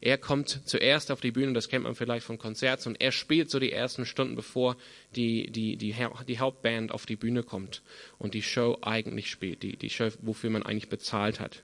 Er 0.01 0.19
kommt 0.19 0.61
zuerst 0.65 1.09
auf 1.09 1.19
die 1.19 1.31
Bühne, 1.31 1.53
das 1.53 1.67
kennt 1.67 1.83
man 1.83 1.95
vielleicht 1.95 2.25
von 2.25 2.37
Konzerts, 2.37 2.85
und 2.85 3.01
er 3.01 3.11
spielt 3.11 3.49
so 3.49 3.59
die 3.59 3.71
ersten 3.71 4.05
Stunden, 4.05 4.35
bevor 4.35 4.77
die, 5.15 5.51
die, 5.51 5.77
die, 5.77 5.95
die 6.27 6.39
Hauptband 6.39 6.91
auf 6.91 7.07
die 7.07 7.15
Bühne 7.15 7.41
kommt 7.41 7.81
und 8.19 8.35
die 8.35 8.43
Show 8.43 8.77
eigentlich 8.81 9.31
spielt, 9.31 9.63
die, 9.63 9.77
die 9.77 9.89
Show, 9.89 10.09
wofür 10.21 10.51
man 10.51 10.63
eigentlich 10.63 10.89
bezahlt 10.89 11.39
hat. 11.39 11.63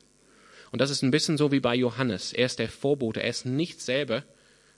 Und 0.72 0.80
das 0.80 0.90
ist 0.90 1.02
ein 1.02 1.12
bisschen 1.12 1.38
so 1.38 1.52
wie 1.52 1.60
bei 1.60 1.76
Johannes. 1.76 2.34
Er 2.34 2.46
ist 2.46 2.60
der 2.60 2.70
Vorbote, 2.70 3.22
er 3.22 3.30
ist 3.30 3.46
nicht 3.46 3.82
selber, 3.82 4.24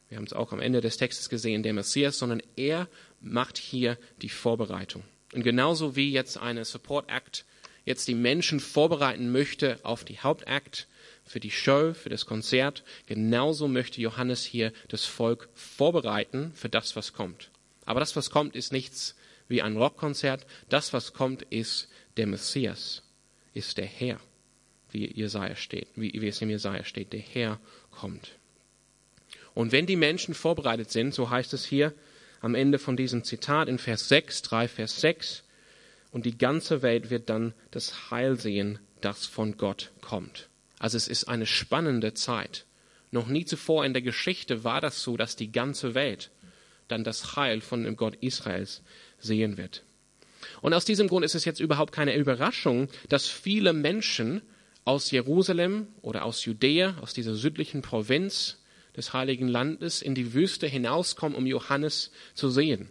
wir 0.09 0.17
haben 0.17 0.25
es 0.25 0.33
auch 0.33 0.51
am 0.51 0.59
Ende 0.59 0.81
des 0.81 0.97
Textes 0.97 1.29
gesehen, 1.29 1.63
der 1.63 1.73
Messias, 1.73 2.19
sondern 2.19 2.41
er 2.55 2.87
macht 3.19 3.57
hier 3.57 3.97
die 4.21 4.29
Vorbereitung. 4.29 5.03
Und 5.33 5.43
genauso 5.43 5.95
wie 5.95 6.11
jetzt 6.11 6.37
eine 6.37 6.65
Support 6.65 7.09
Act 7.09 7.45
jetzt 7.85 8.07
die 8.07 8.15
Menschen 8.15 8.59
vorbereiten 8.59 9.31
möchte 9.31 9.79
auf 9.83 10.03
die 10.03 10.19
Hauptakt, 10.19 10.87
für 11.25 11.39
die 11.39 11.51
Show, 11.51 11.93
für 11.93 12.09
das 12.09 12.25
Konzert, 12.25 12.83
genauso 13.07 13.67
möchte 13.67 14.01
Johannes 14.01 14.43
hier 14.43 14.71
das 14.89 15.05
Volk 15.05 15.49
vorbereiten 15.53 16.51
für 16.53 16.69
das, 16.69 16.95
was 16.95 17.13
kommt. 17.13 17.49
Aber 17.85 17.99
das, 17.99 18.15
was 18.15 18.29
kommt, 18.29 18.55
ist 18.55 18.71
nichts 18.71 19.15
wie 19.47 19.61
ein 19.61 19.77
Rockkonzert. 19.77 20.45
Das, 20.69 20.93
was 20.93 21.13
kommt, 21.13 21.41
ist 21.43 21.87
der 22.17 22.27
Messias, 22.27 23.03
ist 23.53 23.77
der 23.77 23.85
Herr 23.85 24.19
wie 24.93 25.11
Jesaja 25.11 25.55
steht, 25.55 25.87
wie, 25.95 26.13
wie 26.13 26.27
es 26.27 26.41
im 26.41 26.49
Jesaja 26.49 26.83
steht, 26.83 27.13
der 27.13 27.19
Herr 27.19 27.59
kommt. 27.91 28.37
Und 29.53 29.71
wenn 29.71 29.85
die 29.85 29.95
Menschen 29.95 30.33
vorbereitet 30.33 30.91
sind, 30.91 31.13
so 31.13 31.29
heißt 31.29 31.53
es 31.53 31.65
hier 31.65 31.93
am 32.41 32.55
Ende 32.55 32.79
von 32.79 32.97
diesem 32.97 33.23
Zitat 33.23 33.67
in 33.67 33.77
Vers 33.77 34.09
6, 34.09 34.41
3 34.43 34.67
Vers 34.67 35.01
6, 35.01 35.43
und 36.11 36.25
die 36.25 36.37
ganze 36.37 36.81
Welt 36.81 37.09
wird 37.09 37.29
dann 37.29 37.53
das 37.71 38.11
Heil 38.11 38.39
sehen, 38.39 38.79
das 39.01 39.25
von 39.25 39.57
Gott 39.57 39.91
kommt. 40.01 40.47
Also 40.77 40.97
es 40.97 41.07
ist 41.07 41.27
eine 41.27 41.45
spannende 41.45 42.13
Zeit. 42.13 42.65
Noch 43.09 43.27
nie 43.27 43.45
zuvor 43.45 43.85
in 43.85 43.93
der 43.93 44.01
Geschichte 44.01 44.63
war 44.63 44.81
das 44.81 45.01
so, 45.01 45.17
dass 45.17 45.35
die 45.35 45.51
ganze 45.51 45.95
Welt 45.95 46.29
dann 46.87 47.03
das 47.03 47.35
Heil 47.35 47.61
von 47.61 47.83
dem 47.83 47.95
Gott 47.95 48.15
Israels 48.21 48.81
sehen 49.19 49.57
wird. 49.57 49.83
Und 50.61 50.73
aus 50.73 50.85
diesem 50.85 51.07
Grund 51.07 51.25
ist 51.25 51.35
es 51.35 51.45
jetzt 51.45 51.59
überhaupt 51.59 51.93
keine 51.93 52.15
Überraschung, 52.15 52.89
dass 53.09 53.27
viele 53.27 53.73
Menschen 53.73 54.41
aus 54.85 55.11
Jerusalem 55.11 55.87
oder 56.01 56.25
aus 56.25 56.45
Judäa, 56.45 56.97
aus 57.01 57.13
dieser 57.13 57.35
südlichen 57.35 57.81
Provinz 57.81 58.59
des 58.95 59.13
Heiligen 59.13 59.47
Landes, 59.47 60.01
in 60.01 60.15
die 60.15 60.33
Wüste 60.33 60.67
hinauskommen, 60.67 61.37
um 61.37 61.45
Johannes 61.45 62.11
zu 62.33 62.49
sehen. 62.49 62.89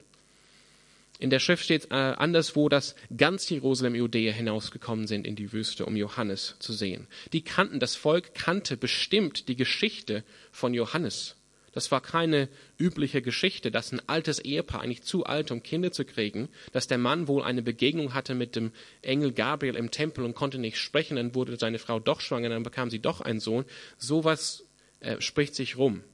In 1.18 1.30
der 1.30 1.38
Schrift 1.38 1.62
steht 1.62 1.92
äh, 1.92 1.94
anderswo, 1.94 2.68
dass 2.68 2.96
ganz 3.16 3.48
Jerusalem, 3.48 3.94
Judäa 3.94 4.32
hinausgekommen 4.32 5.06
sind 5.06 5.24
in 5.24 5.36
die 5.36 5.52
Wüste, 5.52 5.86
um 5.86 5.94
Johannes 5.94 6.56
zu 6.58 6.72
sehen. 6.72 7.06
Die 7.32 7.42
kannten, 7.42 7.78
das 7.78 7.94
Volk 7.94 8.34
kannte 8.34 8.76
bestimmt 8.76 9.46
die 9.46 9.54
Geschichte 9.54 10.24
von 10.50 10.74
Johannes. 10.74 11.36
Das 11.72 11.90
war 11.90 12.00
keine 12.02 12.48
übliche 12.78 13.22
Geschichte, 13.22 13.70
dass 13.70 13.92
ein 13.92 14.02
altes 14.06 14.38
Ehepaar, 14.38 14.82
eigentlich 14.82 15.02
zu 15.02 15.24
alt, 15.24 15.50
um 15.50 15.62
Kinder 15.62 15.90
zu 15.90 16.04
kriegen, 16.04 16.48
dass 16.72 16.86
der 16.86 16.98
Mann 16.98 17.28
wohl 17.28 17.42
eine 17.42 17.62
Begegnung 17.62 18.12
hatte 18.12 18.34
mit 18.34 18.56
dem 18.56 18.72
Engel 19.00 19.32
Gabriel 19.32 19.76
im 19.76 19.90
Tempel 19.90 20.24
und 20.24 20.34
konnte 20.34 20.58
nicht 20.58 20.78
sprechen, 20.78 21.16
dann 21.16 21.34
wurde 21.34 21.56
seine 21.58 21.78
Frau 21.78 21.98
doch 21.98 22.20
schwanger, 22.20 22.50
dann 22.50 22.62
bekam 22.62 22.90
sie 22.90 22.98
doch 22.98 23.22
einen 23.22 23.40
Sohn. 23.40 23.64
Sowas 23.96 24.64
äh, 25.00 25.20
spricht 25.20 25.54
sich 25.54 25.78
rum. 25.78 26.04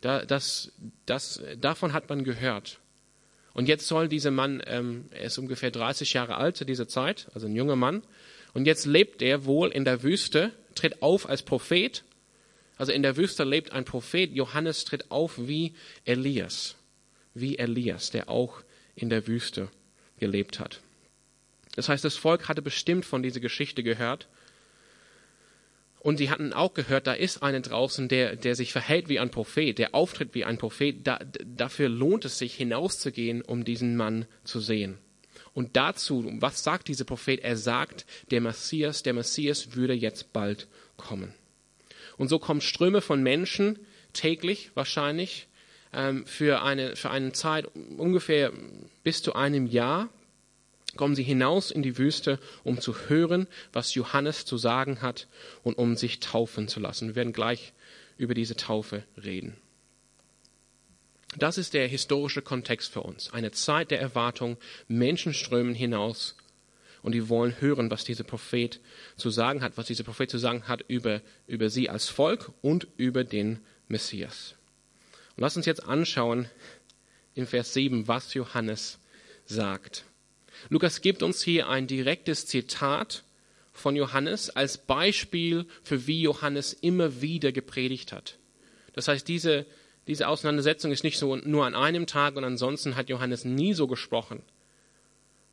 Da, 0.00 0.24
das, 0.24 0.72
das, 1.06 1.42
davon 1.60 1.92
hat 1.92 2.08
man 2.08 2.22
gehört. 2.22 2.78
Und 3.54 3.66
jetzt 3.66 3.88
soll 3.88 4.08
dieser 4.08 4.30
Mann, 4.30 4.62
ähm, 4.66 5.06
er 5.10 5.24
ist 5.24 5.38
ungefähr 5.38 5.72
30 5.72 6.12
Jahre 6.12 6.36
alt 6.36 6.56
zu 6.56 6.64
dieser 6.64 6.86
Zeit, 6.86 7.26
also 7.34 7.48
ein 7.48 7.56
junger 7.56 7.74
Mann, 7.74 8.02
und 8.54 8.66
jetzt 8.66 8.86
lebt 8.86 9.22
er 9.22 9.44
wohl 9.44 9.70
in 9.70 9.84
der 9.84 10.04
Wüste, 10.04 10.52
tritt 10.74 11.02
auf 11.02 11.28
als 11.28 11.42
Prophet 11.42 12.04
also 12.78 12.92
in 12.92 13.02
der 13.02 13.16
Wüste 13.16 13.44
lebt 13.44 13.72
ein 13.72 13.84
Prophet. 13.84 14.32
Johannes 14.32 14.84
tritt 14.84 15.10
auf 15.10 15.34
wie 15.36 15.74
Elias. 16.04 16.76
Wie 17.34 17.58
Elias, 17.58 18.10
der 18.10 18.30
auch 18.30 18.62
in 18.94 19.10
der 19.10 19.26
Wüste 19.26 19.68
gelebt 20.18 20.60
hat. 20.60 20.80
Das 21.74 21.88
heißt, 21.88 22.04
das 22.04 22.16
Volk 22.16 22.48
hatte 22.48 22.62
bestimmt 22.62 23.04
von 23.04 23.22
dieser 23.22 23.40
Geschichte 23.40 23.82
gehört. 23.82 24.28
Und 26.00 26.18
sie 26.18 26.30
hatten 26.30 26.52
auch 26.52 26.74
gehört, 26.74 27.08
da 27.08 27.12
ist 27.12 27.42
einer 27.42 27.60
draußen, 27.60 28.08
der, 28.08 28.36
der 28.36 28.54
sich 28.54 28.72
verhält 28.72 29.08
wie 29.08 29.18
ein 29.18 29.30
Prophet, 29.30 29.78
der 29.78 29.94
auftritt 29.94 30.34
wie 30.34 30.44
ein 30.44 30.58
Prophet. 30.58 31.04
Da, 31.04 31.18
dafür 31.44 31.88
lohnt 31.88 32.24
es 32.24 32.38
sich, 32.38 32.54
hinauszugehen, 32.54 33.42
um 33.42 33.64
diesen 33.64 33.96
Mann 33.96 34.26
zu 34.44 34.60
sehen. 34.60 34.98
Und 35.52 35.76
dazu, 35.76 36.24
was 36.38 36.62
sagt 36.62 36.86
dieser 36.86 37.04
Prophet? 37.04 37.40
Er 37.40 37.56
sagt, 37.56 38.06
der 38.30 38.40
Messias, 38.40 39.02
der 39.02 39.12
Messias 39.12 39.74
würde 39.74 39.94
jetzt 39.94 40.32
bald 40.32 40.68
kommen. 40.96 41.34
Und 42.18 42.28
so 42.28 42.38
kommen 42.38 42.60
Ströme 42.60 43.00
von 43.00 43.22
Menschen 43.22 43.78
täglich 44.12 44.70
wahrscheinlich 44.74 45.48
ähm, 45.92 46.26
für, 46.26 46.62
eine, 46.62 46.96
für 46.96 47.10
eine 47.10 47.32
Zeit 47.32 47.66
ungefähr 47.96 48.52
bis 49.04 49.22
zu 49.22 49.34
einem 49.34 49.66
Jahr 49.66 50.08
kommen 50.96 51.14
sie 51.14 51.22
hinaus 51.22 51.70
in 51.70 51.82
die 51.82 51.96
Wüste, 51.96 52.38
um 52.64 52.80
zu 52.80 53.08
hören, 53.08 53.46
was 53.72 53.94
Johannes 53.94 54.44
zu 54.44 54.56
sagen 54.58 55.00
hat 55.00 55.28
und 55.62 55.78
um 55.78 55.96
sich 55.96 56.18
taufen 56.20 56.66
zu 56.66 56.80
lassen. 56.80 57.08
Wir 57.08 57.14
werden 57.14 57.32
gleich 57.32 57.72
über 58.16 58.34
diese 58.34 58.56
Taufe 58.56 59.04
reden. 59.22 59.56
Das 61.36 61.58
ist 61.58 61.74
der 61.74 61.86
historische 61.86 62.42
Kontext 62.42 62.92
für 62.92 63.02
uns. 63.02 63.32
Eine 63.32 63.52
Zeit 63.52 63.90
der 63.90 64.00
Erwartung. 64.00 64.56
Menschen 64.88 65.34
strömen 65.34 65.74
hinaus 65.74 66.34
und 67.08 67.12
die 67.12 67.30
wollen 67.30 67.58
hören, 67.58 67.90
was 67.90 68.04
dieser 68.04 68.22
Prophet 68.22 68.80
zu 69.16 69.30
sagen 69.30 69.62
hat, 69.62 69.78
was 69.78 69.86
dieser 69.86 70.04
Prophet 70.04 70.30
zu 70.30 70.36
sagen 70.36 70.68
hat 70.68 70.84
über, 70.88 71.22
über 71.46 71.70
sie 71.70 71.88
als 71.88 72.10
Volk 72.10 72.52
und 72.60 72.86
über 72.98 73.24
den 73.24 73.60
Messias. 73.88 74.56
Und 75.34 75.40
lass 75.40 75.56
uns 75.56 75.64
jetzt 75.64 75.84
anschauen 75.84 76.50
in 77.34 77.46
Vers 77.46 77.72
7, 77.72 78.08
was 78.08 78.34
Johannes 78.34 78.98
sagt. 79.46 80.04
Lukas 80.68 81.00
gibt 81.00 81.22
uns 81.22 81.42
hier 81.42 81.70
ein 81.70 81.86
direktes 81.86 82.44
Zitat 82.44 83.24
von 83.72 83.96
Johannes 83.96 84.50
als 84.50 84.76
Beispiel 84.76 85.64
für 85.82 86.06
wie 86.06 86.20
Johannes 86.20 86.74
immer 86.74 87.22
wieder 87.22 87.52
gepredigt 87.52 88.12
hat. 88.12 88.36
Das 88.92 89.08
heißt, 89.08 89.26
diese, 89.26 89.64
diese 90.08 90.28
Auseinandersetzung 90.28 90.92
ist 90.92 91.04
nicht 91.04 91.16
so 91.16 91.36
nur 91.36 91.64
an 91.64 91.74
einem 91.74 92.06
Tag 92.06 92.36
und 92.36 92.44
ansonsten 92.44 92.96
hat 92.96 93.08
Johannes 93.08 93.46
nie 93.46 93.72
so 93.72 93.86
gesprochen, 93.86 94.42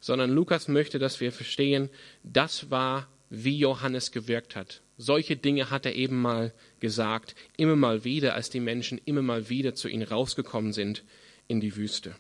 sondern 0.06 0.30
Lukas 0.30 0.68
möchte, 0.68 1.00
dass 1.00 1.20
wir 1.20 1.32
verstehen, 1.32 1.90
das 2.22 2.70
war, 2.70 3.08
wie 3.32 3.58
Johannes 3.58 4.12
gewirkt 4.12 4.56
hat. 4.56 4.84
Solche 5.00 5.36
Dinge 5.36 5.72
hat 5.72 5.88
er 5.88 5.96
eben 5.96 6.22
mal 6.22 6.54
gesagt, 6.80 7.34
immer 7.58 7.76
mal 7.76 8.04
wieder, 8.04 8.36
als 8.36 8.52
die 8.52 8.60
Menschen 8.60 9.02
immer 9.04 9.24
mal 9.24 9.50
wieder 9.50 9.74
zu 9.74 9.88
ihm 9.88 10.04
rausgekommen 10.04 10.74
sind 10.74 11.04
in 11.48 11.60
die 11.60 11.76
Wüste. 11.76 12.14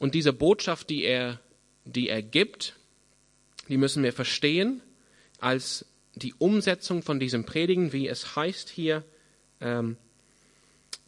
Und 0.00 0.16
diese 0.16 0.32
Botschaft, 0.32 0.90
die 0.90 1.04
er, 1.04 1.38
die 1.84 2.08
er 2.08 2.22
gibt, 2.22 2.74
die 3.68 3.76
müssen 3.76 4.02
wir 4.02 4.12
verstehen 4.12 4.82
als 5.38 5.86
die 6.16 6.34
Umsetzung 6.38 7.02
von 7.04 7.20
diesem 7.20 7.44
Predigen, 7.44 7.92
wie 7.92 8.08
es 8.08 8.34
heißt 8.34 8.68
hier 8.68 9.04
ähm, 9.60 9.96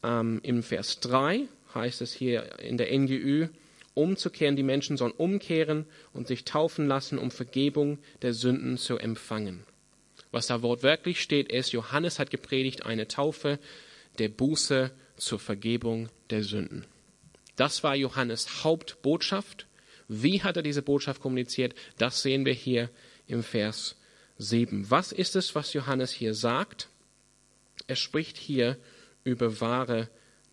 ähm, 0.05 0.39
im 0.45 0.63
Vers 0.63 1.01
3, 1.01 1.49
heißt 1.75 2.03
es 2.03 2.13
hier 2.13 2.61
in 2.61 2.77
der 2.77 2.97
NGÜ, 2.97 3.49
umzukehren, 3.95 4.57
die 4.57 4.63
Menschen 4.63 4.97
sollen 4.97 5.13
umkehren 5.13 5.87
und 6.13 6.27
sich 6.27 6.45
taufen 6.45 6.87
lassen, 6.87 7.19
um 7.19 7.31
Vergebung 7.31 7.99
der 8.23 8.35
Sünden 8.35 8.79
zu 8.79 8.99
empfangen. 8.99 9.65
Was 10.31 10.47
da 10.47 10.63
wortwörtlich 10.63 11.21
steht, 11.21 11.51
ist, 11.51 11.73
Johannes 11.73 12.19
hat 12.19 12.31
gepredigt 12.31 12.87
eine 12.87 13.09
Taufe 13.09 13.59
der 14.19 14.29
Buße 14.29 14.93
zur 15.17 15.39
Vergebung 15.39 16.09
der 16.31 16.45
Sünden. 16.45 16.85
Das 17.57 17.83
war 17.83 17.95
Johannes 17.95 18.65
Hauptbotschaft. 18.65 19.67
Wie 20.09 20.43
hat 20.43 20.57
er 20.57 20.63
diese 20.63 20.83
Botschaft 20.83 21.21
kommuniziert? 21.21 21.75
Das 21.99 22.23
sehen 22.23 22.45
wir 22.45 22.53
hier 22.53 22.91
im 23.27 23.43
Vers 23.43 23.97
7. 24.39 24.91
Was 24.91 25.13
ist 25.13 25.37
es, 25.37 25.55
was 25.55 25.73
Johannes 25.73 26.13
hier 26.13 26.35
sagt? 26.35 26.89
Er 27.87 27.97
spricht 27.97 28.37
hier 28.37 28.79
über 29.25 29.61
wahre 29.61 30.09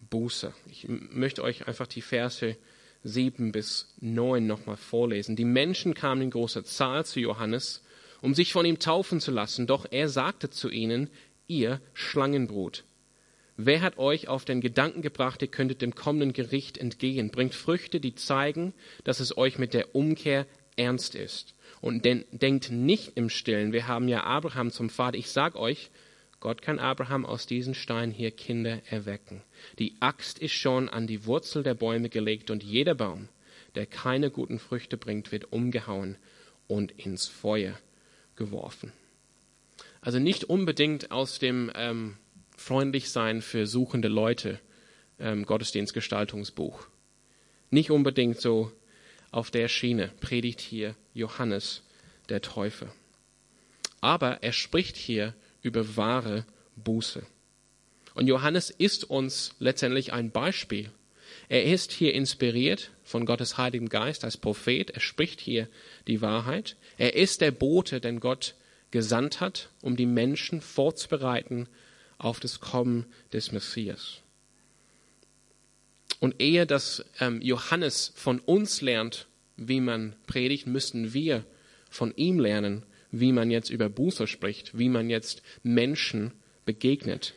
Buße. 0.10 0.54
Ich 0.70 0.88
möchte 0.88 1.44
euch 1.44 1.68
einfach 1.68 1.88
die 1.88 2.02
Verse 2.02 2.58
7 3.04 3.52
bis 3.52 3.94
9 4.00 4.46
nochmal 4.46 4.78
vorlesen. 4.78 5.36
Die 5.36 5.46
Menschen 5.46 5.94
kamen 5.94 6.22
in 6.22 6.32
großer 6.32 6.64
Zahl 6.64 7.06
zu 7.06 7.20
Johannes, 7.20 7.84
um 8.22 8.34
sich 8.34 8.54
von 8.54 8.66
ihm 8.66 8.80
taufen 8.80 9.20
zu 9.20 9.32
lassen, 9.32 9.68
doch 9.68 9.86
er 9.90 10.10
sagte 10.10 10.50
zu 10.50 10.70
ihnen, 10.70 11.10
ihr 11.48 11.80
Schlangenbrut, 11.94 12.84
wer 13.56 13.82
hat 13.82 13.98
euch 13.98 14.28
auf 14.28 14.46
den 14.46 14.62
Gedanken 14.62 15.02
gebracht, 15.02 15.42
ihr 15.42 15.48
könntet 15.48 15.82
dem 15.82 15.96
kommenden 15.96 16.34
Gericht 16.34 16.78
entgehen? 16.78 17.32
Bringt 17.32 17.56
Früchte, 17.56 18.00
die 18.00 18.16
zeigen, 18.16 18.74
dass 19.04 19.20
es 19.20 19.38
euch 19.38 19.58
mit 19.58 19.74
der 19.74 19.96
Umkehr 19.96 20.46
ernst 20.76 21.16
ist. 21.16 21.54
Und 21.82 22.06
denkt 22.06 22.72
nicht 22.72 23.14
im 23.16 23.30
Stillen, 23.30 23.72
wir 23.72 23.88
haben 23.88 24.08
ja 24.08 24.24
Abraham 24.24 24.72
zum 24.72 24.90
Vater. 24.90 25.18
Ich 25.18 25.30
sag 25.30 25.56
euch, 25.56 25.90
Gott 26.40 26.62
kann 26.62 26.80
Abraham 26.80 27.26
aus 27.26 27.48
diesen 27.48 27.74
Steinen 27.74 28.12
hier 28.12 28.32
Kinder 28.32 28.82
erwecken. 28.90 29.42
Die 29.80 29.96
Axt 30.00 30.40
ist 30.40 30.54
schon 30.54 30.88
an 30.88 31.08
die 31.08 31.26
Wurzel 31.26 31.64
der 31.64 31.74
Bäume 31.74 32.10
gelegt 32.10 32.52
und 32.52 32.64
jeder 32.64 32.94
Baum, 32.94 33.30
der 33.76 33.86
keine 33.86 34.30
guten 34.30 34.60
Früchte 34.60 34.98
bringt, 34.98 35.32
wird 35.32 35.52
umgehauen 35.52 36.18
und 36.68 36.92
ins 36.92 37.28
Feuer 37.28 37.78
geworfen. 38.36 38.94
Also 40.02 40.20
nicht 40.20 40.44
unbedingt 40.44 41.12
aus 41.12 41.40
dem 41.40 41.72
ähm, 41.76 42.18
Freundlichsein 42.56 43.42
für 43.42 43.66
suchende 43.66 44.08
Leute 44.08 44.60
ähm, 45.20 45.46
Gottesdienstgestaltungsbuch. 45.46 46.88
Nicht 47.72 47.92
unbedingt 47.92 48.40
so 48.40 48.72
auf 49.32 49.52
der 49.52 49.68
Schiene 49.68 50.12
predigt 50.22 50.62
hier 50.62 50.96
Johannes 51.14 51.84
der 52.30 52.42
Täufer. 52.42 52.94
Aber 54.02 54.44
er 54.44 54.54
spricht 54.54 54.96
hier 54.96 55.34
über 55.68 55.98
wahre 55.98 56.46
Buße. 56.76 57.24
Und 58.16 58.28
Johannes 58.28 58.70
ist 58.72 59.04
uns 59.04 59.54
letztendlich 59.60 60.12
ein 60.14 60.32
Beispiel. 60.32 60.90
Er 61.50 61.66
ist 61.66 61.92
hier 61.92 62.14
inspiriert 62.14 62.92
von 63.04 63.26
Gottes 63.26 63.58
Heiligem 63.58 63.90
Geist 63.90 64.24
als 64.24 64.38
Prophet. 64.38 64.90
Er 64.90 65.00
spricht 65.00 65.40
hier 65.40 65.68
die 66.08 66.22
Wahrheit. 66.22 66.76
Er 66.98 67.16
ist 67.16 67.42
der 67.42 67.52
Bote, 67.52 68.02
den 68.02 68.20
Gott 68.20 68.56
gesandt 68.92 69.40
hat, 69.40 69.70
um 69.82 69.96
die 69.96 70.06
Menschen 70.06 70.62
vorzubereiten 70.62 71.68
auf 72.18 72.40
das 72.40 72.60
Kommen 72.60 73.06
des 73.34 73.52
Messias. 73.52 74.22
Und 76.20 76.42
ehe 76.42 76.66
dass 76.66 77.06
ähm, 77.20 77.42
Johannes 77.42 78.12
von 78.16 78.40
uns 78.40 78.82
lernt, 78.82 79.28
wie 79.56 79.82
man 79.82 80.16
predigt, 80.26 80.66
müssten 80.66 81.14
wir 81.14 81.46
von 81.90 82.14
ihm 82.16 82.40
lernen, 82.40 82.84
wie 83.12 83.32
man 83.32 83.52
jetzt 83.52 83.70
über 83.70 83.90
Buße 83.90 84.28
spricht, 84.28 84.78
wie 84.78 84.90
man 84.90 85.10
jetzt 85.10 85.42
Menschen 85.64 86.32
begegnet 86.66 87.34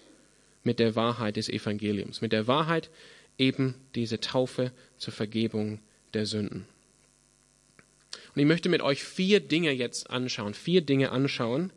mit 0.62 0.78
der 0.78 0.96
Wahrheit 0.96 1.36
des 1.36 1.48
Evangeliums, 1.48 2.20
mit 2.20 2.32
der 2.32 2.46
Wahrheit 2.46 2.90
eben 3.38 3.74
diese 3.94 4.20
Taufe 4.20 4.72
zur 4.98 5.12
Vergebung 5.12 5.80
der 6.12 6.26
Sünden. 6.26 6.66
Und 8.34 8.40
ich 8.40 8.46
möchte 8.46 8.68
mit 8.68 8.82
euch 8.82 9.02
vier 9.02 9.40
Dinge 9.40 9.72
jetzt 9.72 10.10
anschauen, 10.10 10.54
vier 10.54 10.82
Dinge 10.82 11.10
anschauen, 11.10 11.72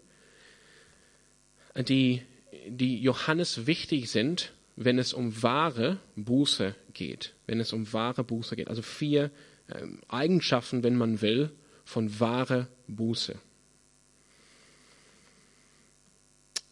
die, 1.75 2.21
die 2.67 3.01
Johannes 3.01 3.65
wichtig 3.65 4.09
sind, 4.09 4.53
wenn 4.75 4.99
es 4.99 5.13
um 5.13 5.41
wahre 5.41 5.99
Buße 6.15 6.75
geht. 6.93 7.33
Wenn 7.47 7.59
es 7.59 7.73
um 7.73 7.91
wahre 7.93 8.23
Buße 8.23 8.55
geht. 8.55 8.67
Also 8.67 8.81
vier 8.81 9.31
ähm, 9.73 9.99
Eigenschaften, 10.07 10.83
wenn 10.83 10.95
man 10.95 11.21
will, 11.21 11.51
von 11.85 12.19
wahre 12.19 12.67
Buße. 12.87 13.35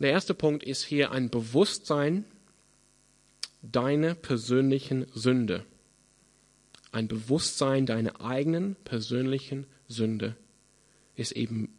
Der 0.01 0.09
erste 0.09 0.33
Punkt 0.33 0.63
ist 0.63 0.83
hier 0.83 1.11
ein 1.11 1.29
Bewusstsein 1.29 2.25
deiner 3.61 4.15
persönlichen 4.15 5.05
Sünde. 5.13 5.63
Ein 6.91 7.07
Bewusstsein 7.07 7.85
deiner 7.85 8.19
eigenen 8.19 8.75
persönlichen 8.83 9.67
Sünde 9.87 10.35
ist 11.15 11.33
eben 11.33 11.77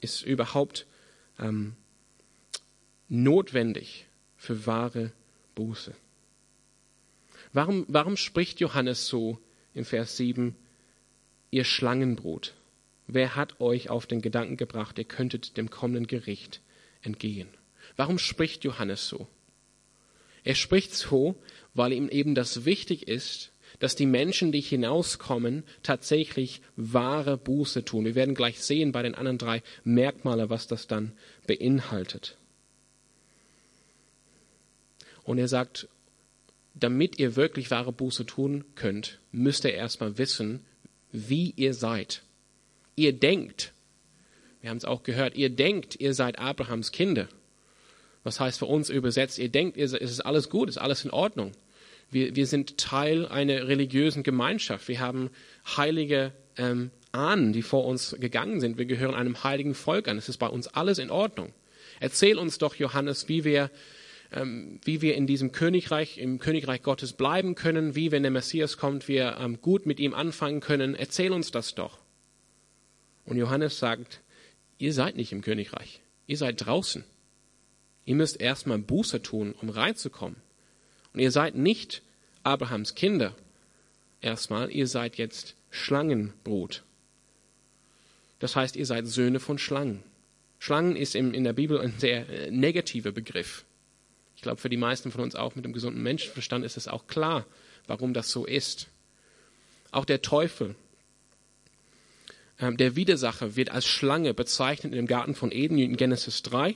ist 0.00 0.22
überhaupt 0.22 0.86
ähm, 1.40 1.74
notwendig 3.08 4.06
für 4.36 4.64
wahre 4.66 5.10
Buße. 5.56 5.96
Warum, 7.52 7.86
warum 7.88 8.16
spricht 8.16 8.60
Johannes 8.60 9.08
so 9.08 9.40
in 9.74 9.84
Vers 9.84 10.16
7, 10.16 10.54
ihr 11.50 11.64
Schlangenbrot? 11.64 12.54
Wer 13.08 13.34
hat 13.34 13.60
euch 13.60 13.90
auf 13.90 14.06
den 14.06 14.22
Gedanken 14.22 14.56
gebracht, 14.56 14.96
ihr 14.96 15.04
könntet 15.04 15.56
dem 15.56 15.70
kommenden 15.70 16.06
Gericht 16.06 16.60
entgehen. 17.02 17.48
Warum 17.96 18.18
spricht 18.18 18.64
Johannes 18.64 19.08
so? 19.08 19.26
Er 20.44 20.54
spricht 20.54 20.94
so, 20.94 21.36
weil 21.74 21.92
ihm 21.92 22.08
eben 22.08 22.34
das 22.34 22.64
wichtig 22.64 23.08
ist, 23.08 23.52
dass 23.80 23.96
die 23.96 24.06
Menschen, 24.06 24.50
die 24.50 24.60
hinauskommen, 24.60 25.64
tatsächlich 25.82 26.62
wahre 26.76 27.36
Buße 27.36 27.84
tun. 27.84 28.04
Wir 28.04 28.14
werden 28.14 28.34
gleich 28.34 28.60
sehen 28.60 28.92
bei 28.92 29.02
den 29.02 29.14
anderen 29.14 29.38
drei 29.38 29.62
Merkmale, 29.84 30.50
was 30.50 30.66
das 30.66 30.86
dann 30.86 31.12
beinhaltet. 31.46 32.36
Und 35.24 35.38
er 35.38 35.48
sagt, 35.48 35.88
damit 36.74 37.18
ihr 37.18 37.36
wirklich 37.36 37.70
wahre 37.70 37.92
Buße 37.92 38.24
tun 38.24 38.64
könnt, 38.74 39.20
müsst 39.32 39.64
ihr 39.64 39.74
erstmal 39.74 40.16
wissen, 40.18 40.64
wie 41.12 41.52
ihr 41.56 41.74
seid. 41.74 42.22
Ihr 42.96 43.12
denkt, 43.12 43.72
wir 44.60 44.70
haben 44.70 44.78
es 44.78 44.84
auch 44.84 45.02
gehört, 45.02 45.36
ihr 45.36 45.50
denkt, 45.50 46.00
ihr 46.00 46.14
seid 46.14 46.38
Abrahams 46.38 46.92
Kinder. 46.92 47.28
Was 48.24 48.40
heißt 48.40 48.58
für 48.58 48.66
uns 48.66 48.90
übersetzt, 48.90 49.38
ihr 49.38 49.48
denkt, 49.48 49.76
es 49.76 49.92
ist 49.92 50.20
alles 50.20 50.50
gut, 50.50 50.68
es 50.68 50.76
ist 50.76 50.82
alles 50.82 51.04
in 51.04 51.10
Ordnung. 51.10 51.52
Wir, 52.10 52.34
wir 52.34 52.46
sind 52.46 52.78
Teil 52.78 53.26
einer 53.26 53.68
religiösen 53.68 54.22
Gemeinschaft. 54.22 54.88
Wir 54.88 55.00
haben 55.00 55.30
heilige 55.76 56.32
ähm, 56.56 56.90
Ahnen, 57.12 57.52
die 57.52 57.62
vor 57.62 57.84
uns 57.84 58.16
gegangen 58.18 58.60
sind. 58.60 58.78
Wir 58.78 58.86
gehören 58.86 59.14
einem 59.14 59.44
heiligen 59.44 59.74
Volk 59.74 60.08
an. 60.08 60.18
Es 60.18 60.28
ist 60.28 60.38
bei 60.38 60.48
uns 60.48 60.68
alles 60.68 60.98
in 60.98 61.10
Ordnung. 61.10 61.52
Erzähl 62.00 62.38
uns 62.38 62.58
doch, 62.58 62.74
Johannes, 62.74 63.28
wie 63.28 63.44
wir, 63.44 63.70
ähm, 64.32 64.80
wie 64.84 65.02
wir 65.02 65.14
in 65.16 65.26
diesem 65.26 65.52
Königreich, 65.52 66.18
im 66.18 66.38
Königreich 66.38 66.82
Gottes 66.82 67.12
bleiben 67.12 67.54
können, 67.54 67.94
wie, 67.94 68.10
wenn 68.10 68.22
der 68.22 68.32
Messias 68.32 68.78
kommt, 68.78 69.06
wir 69.08 69.36
ähm, 69.38 69.60
gut 69.60 69.86
mit 69.86 70.00
ihm 70.00 70.14
anfangen 70.14 70.60
können. 70.60 70.94
Erzähl 70.94 71.32
uns 71.32 71.50
das 71.50 71.74
doch. 71.74 71.98
Und 73.24 73.36
Johannes 73.36 73.78
sagt, 73.78 74.22
ihr 74.78 74.92
seid 74.92 75.16
nicht 75.16 75.32
im 75.32 75.42
Königreich, 75.42 76.00
ihr 76.26 76.36
seid 76.36 76.64
draußen. 76.64 77.04
Ihr 78.04 78.14
müsst 78.14 78.40
erstmal 78.40 78.78
Buße 78.78 79.20
tun, 79.20 79.54
um 79.60 79.68
reinzukommen. 79.68 80.36
Und 81.12 81.20
ihr 81.20 81.30
seid 81.30 81.56
nicht 81.56 82.02
Abrahams 82.42 82.94
Kinder. 82.94 83.34
Erstmal, 84.22 84.70
ihr 84.70 84.86
seid 84.86 85.16
jetzt 85.16 85.56
Schlangenbrot. 85.70 86.84
Das 88.38 88.56
heißt, 88.56 88.76
ihr 88.76 88.86
seid 88.86 89.06
Söhne 89.06 89.40
von 89.40 89.58
Schlangen. 89.58 90.02
Schlangen 90.58 90.96
ist 90.96 91.14
in 91.14 91.44
der 91.44 91.52
Bibel 91.52 91.80
ein 91.80 91.94
sehr 91.98 92.28
äh, 92.28 92.50
negativer 92.50 93.12
Begriff. 93.12 93.64
Ich 94.36 94.42
glaube, 94.42 94.60
für 94.60 94.68
die 94.68 94.76
meisten 94.76 95.10
von 95.10 95.20
uns 95.20 95.34
auch 95.34 95.54
mit 95.54 95.64
dem 95.64 95.72
gesunden 95.72 96.02
Menschenverstand 96.02 96.64
ist 96.64 96.76
es 96.76 96.88
auch 96.88 97.06
klar, 97.08 97.44
warum 97.86 98.14
das 98.14 98.30
so 98.30 98.44
ist. 98.46 98.88
Auch 99.90 100.04
der 100.04 100.22
Teufel 100.22 100.76
der 102.60 102.96
Widersacher 102.96 103.56
wird 103.56 103.70
als 103.70 103.86
Schlange 103.86 104.34
bezeichnet 104.34 104.94
im 104.94 105.06
Garten 105.06 105.34
von 105.34 105.52
Eden 105.52 105.78
in 105.78 105.96
Genesis 105.96 106.42
3 106.42 106.74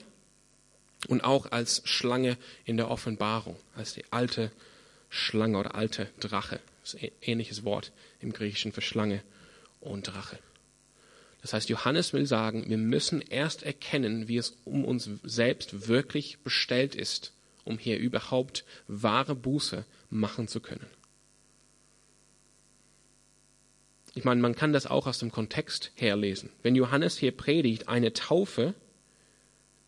und 1.08 1.24
auch 1.24 1.50
als 1.50 1.82
Schlange 1.84 2.36
in 2.64 2.76
der 2.76 2.90
Offenbarung, 2.90 3.56
als 3.74 3.94
die 3.94 4.04
alte 4.10 4.52
Schlange 5.10 5.58
oder 5.58 5.74
alte 5.74 6.08
Drache, 6.20 6.60
Das 6.82 6.94
ist 6.94 7.02
ein 7.02 7.10
ähnliches 7.20 7.64
Wort 7.64 7.92
im 8.20 8.32
Griechischen 8.32 8.72
für 8.72 8.80
Schlange 8.80 9.22
und 9.80 10.04
Drache. 10.08 10.38
Das 11.42 11.52
heißt, 11.52 11.68
Johannes 11.68 12.12
will 12.12 12.24
sagen, 12.26 12.64
wir 12.68 12.78
müssen 12.78 13.20
erst 13.20 13.64
erkennen, 13.64 14.28
wie 14.28 14.36
es 14.36 14.56
um 14.64 14.84
uns 14.84 15.10
selbst 15.24 15.88
wirklich 15.88 16.38
bestellt 16.38 16.94
ist, 16.94 17.32
um 17.64 17.78
hier 17.78 17.98
überhaupt 17.98 18.64
wahre 18.86 19.34
Buße 19.34 19.84
machen 20.08 20.46
zu 20.46 20.60
können. 20.60 20.86
Ich 24.14 24.24
meine, 24.24 24.40
man 24.40 24.54
kann 24.54 24.72
das 24.72 24.86
auch 24.86 25.06
aus 25.06 25.18
dem 25.18 25.32
Kontext 25.32 25.92
herlesen. 25.94 26.50
Wenn 26.62 26.74
Johannes 26.74 27.16
hier 27.16 27.32
predigt, 27.32 27.88
eine 27.88 28.12
Taufe 28.12 28.74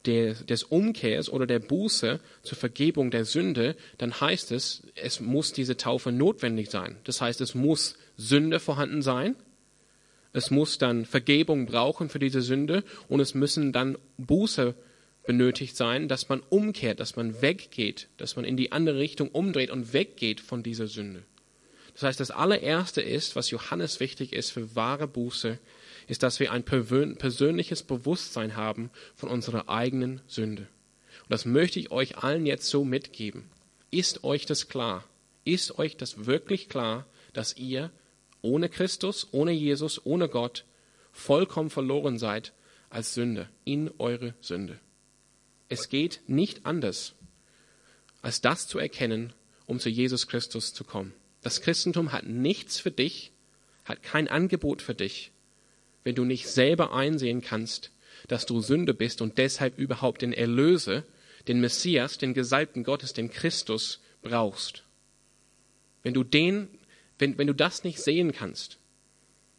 des 0.07 0.65
Umkehrs 0.65 1.31
oder 1.31 1.47
der 1.47 1.61
Buße 1.61 2.21
zur 2.43 2.59
Vergebung 2.59 3.11
der 3.11 3.25
Sünde, 3.25 3.75
dann 3.97 4.21
heißt 4.21 4.53
es, 4.53 4.83
es 4.95 5.21
muss 5.21 5.53
diese 5.53 5.79
Taufe 5.79 6.13
notwendig 6.13 6.71
sein. 6.71 6.97
Das 7.05 7.23
heißt, 7.23 7.41
es 7.41 7.55
muss 7.55 7.97
Sünde 8.17 8.61
vorhanden 8.61 9.01
sein 9.01 9.35
es 10.35 10.51
muss 10.51 10.79
dann 10.79 11.07
Vergebung 11.07 11.65
brauchen 11.65 12.09
für 12.09 12.19
diese 12.19 12.43
Sünde 12.43 12.83
und 13.09 13.21
es 13.21 13.35
müssen 13.35 13.73
dann 13.73 13.97
Buße 14.19 14.75
benötigt 15.25 15.77
sein, 15.77 16.09
dass 16.09 16.29
man 16.29 16.41
umkehrt, 16.41 16.99
dass 16.99 17.15
man 17.15 17.41
weggeht, 17.41 18.09
dass 18.17 18.35
man 18.35 18.45
in 18.45 18.57
die 18.57 18.73
andere 18.73 18.99
Richtung 18.99 19.29
umdreht 19.29 19.71
und 19.71 19.93
weggeht 19.93 20.41
von 20.41 20.65
dieser 20.65 20.89
Sünde. 20.89 21.23
Das 21.94 22.02
heißt, 22.02 22.20
das 22.20 22.30
allererste 22.30 23.00
ist, 23.00 23.37
was 23.37 23.50
Johannes 23.50 24.00
wichtig 24.00 24.33
ist 24.33 24.50
für 24.50 24.74
wahre 24.74 25.07
Buße, 25.07 25.59
ist, 26.07 26.22
dass 26.22 26.40
wir 26.40 26.52
ein 26.52 26.64
persönliches 26.64 27.83
Bewusstsein 27.83 28.57
haben 28.57 28.90
von 29.14 29.28
unserer 29.28 29.68
eigenen 29.68 30.20
Sünde. 30.26 30.62
Und 31.22 31.30
das 31.30 31.44
möchte 31.44 31.78
ich 31.78 31.90
euch 31.90 32.18
allen 32.18 32.46
jetzt 32.46 32.66
so 32.66 32.85
mitgeben. 32.85 33.44
Ist 33.90 34.24
euch 34.24 34.44
das 34.44 34.68
klar? 34.68 35.04
Ist 35.44 35.78
euch 35.78 35.96
das 35.96 36.26
wirklich 36.26 36.68
klar, 36.68 37.07
dass 37.33 37.57
ihr 37.57 37.90
ohne 38.42 38.68
Christus, 38.68 39.28
ohne 39.30 39.52
Jesus, 39.52 40.04
ohne 40.04 40.28
Gott 40.28 40.64
vollkommen 41.12 41.70
verloren 41.70 42.18
seid 42.18 42.52
als 42.90 43.14
Sünde, 43.14 43.48
in 43.64 43.90
eure 43.98 44.35
Sünde. 44.40 44.78
Es 45.68 45.88
geht 45.88 46.20
nicht 46.26 46.66
anders, 46.66 47.14
als 48.20 48.40
das 48.40 48.66
zu 48.66 48.78
erkennen, 48.78 49.33
um 49.66 49.80
zu 49.80 49.88
Jesus 49.88 50.26
Christus 50.26 50.74
zu 50.74 50.85
kommen. 50.85 51.14
Das 51.44 51.61
Christentum 51.61 52.11
hat 52.11 52.26
nichts 52.26 52.80
für 52.80 52.90
dich, 52.90 53.30
hat 53.85 54.02
kein 54.02 54.26
Angebot 54.26 54.83
für 54.83 54.94
dich, 54.94 55.30
wenn 56.02 56.16
du 56.16 56.24
nicht 56.24 56.48
selber 56.48 56.92
einsehen 56.92 57.40
kannst, 57.40 57.92
dass 58.26 58.46
du 58.46 58.61
Sünde 58.61 58.94
bist 58.94 59.22
und 59.22 59.38
deshalb 59.38 59.78
überhaupt 59.78 60.22
den 60.22 60.33
Erlöse, 60.33 61.04
den 61.46 61.61
Messias, 61.61 62.18
den 62.18 62.35
Gesalbten 62.35 62.83
Gottes, 62.83 63.12
den 63.12 63.30
Christus 63.30 64.00
brauchst. 64.22 64.83
Wenn 66.02 66.14
du 66.14 66.24
den 66.24 66.68
wenn, 67.18 67.38
wenn 67.38 67.46
du 67.46 67.54
das 67.54 67.85
nicht 67.85 68.00
sehen 68.00 68.33
kannst, 68.33 68.78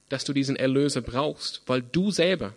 dass 0.10 0.26
du 0.26 0.34
diesen 0.34 0.56
Erlöser 0.56 1.02
brauchst, 1.02 1.64
weil 1.66 1.82
du 1.82 2.12
selber, 2.12 2.54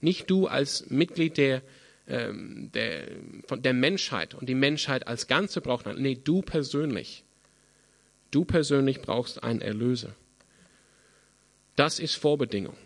nicht 0.00 0.30
du 0.30 0.46
als 0.46 0.88
Mitglied 0.90 1.36
der, 1.36 1.62
ähm, 2.08 2.70
der, 2.72 3.06
von 3.46 3.62
der 3.62 3.74
Menschheit 3.74 4.34
und 4.34 4.48
die 4.48 4.54
Menschheit 4.54 5.06
als 5.06 5.26
Ganze 5.26 5.60
braucht, 5.60 5.86
nee, 5.86 6.18
du 6.22 6.42
persönlich, 6.42 7.24
du 8.30 8.44
persönlich 8.44 9.00
brauchst 9.02 9.42
einen 9.42 9.60
Erlöser. 9.60 10.14
Das 11.76 11.98
ist 11.98 12.14
Vorbedingung, 12.14 12.76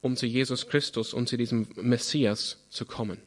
um 0.00 0.16
zu 0.16 0.26
Jesus 0.26 0.68
Christus 0.68 1.12
und 1.12 1.28
zu 1.28 1.36
diesem 1.36 1.66
Messias 1.76 2.58
zu 2.70 2.84
kommen. 2.84 3.18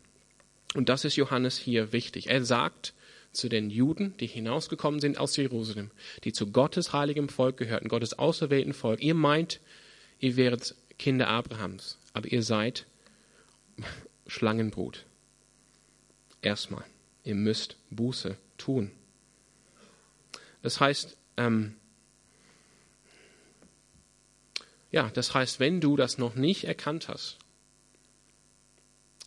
Und 0.73 0.89
das 0.89 1.03
ist 1.03 1.17
Johannes 1.17 1.57
hier 1.57 1.91
wichtig. 1.91 2.29
Er 2.29 2.43
sagt, 2.45 2.93
zu 3.31 3.49
den 3.49 3.69
Juden, 3.69 4.15
die 4.19 4.27
hinausgekommen 4.27 4.99
sind 4.99 5.17
aus 5.17 5.37
Jerusalem, 5.37 5.91
die 6.23 6.33
zu 6.33 6.51
Gottes 6.51 6.93
heiligem 6.93 7.29
Volk 7.29 7.57
gehörten, 7.57 7.87
Gottes 7.87 8.17
auserwählten 8.19 8.73
Volk. 8.73 9.01
Ihr 9.01 9.13
meint, 9.15 9.61
ihr 10.19 10.35
wäret 10.35 10.75
Kinder 10.99 11.27
Abrahams, 11.27 11.97
aber 12.13 12.31
ihr 12.31 12.43
seid 12.43 12.85
Schlangenbrut. 14.27 15.05
Erstmal, 16.41 16.83
ihr 17.23 17.35
müsst 17.35 17.77
Buße 17.89 18.37
tun. 18.57 18.91
Das 20.61 20.79
heißt, 20.79 21.17
ähm, 21.41 21.75
ja, 24.91 25.09
das 25.13 25.33
heißt, 25.33 25.59
wenn 25.59 25.81
du 25.81 25.95
das 25.95 26.17
noch 26.17 26.35
nicht 26.35 26.65
erkannt 26.65 27.07
hast, 27.07 27.37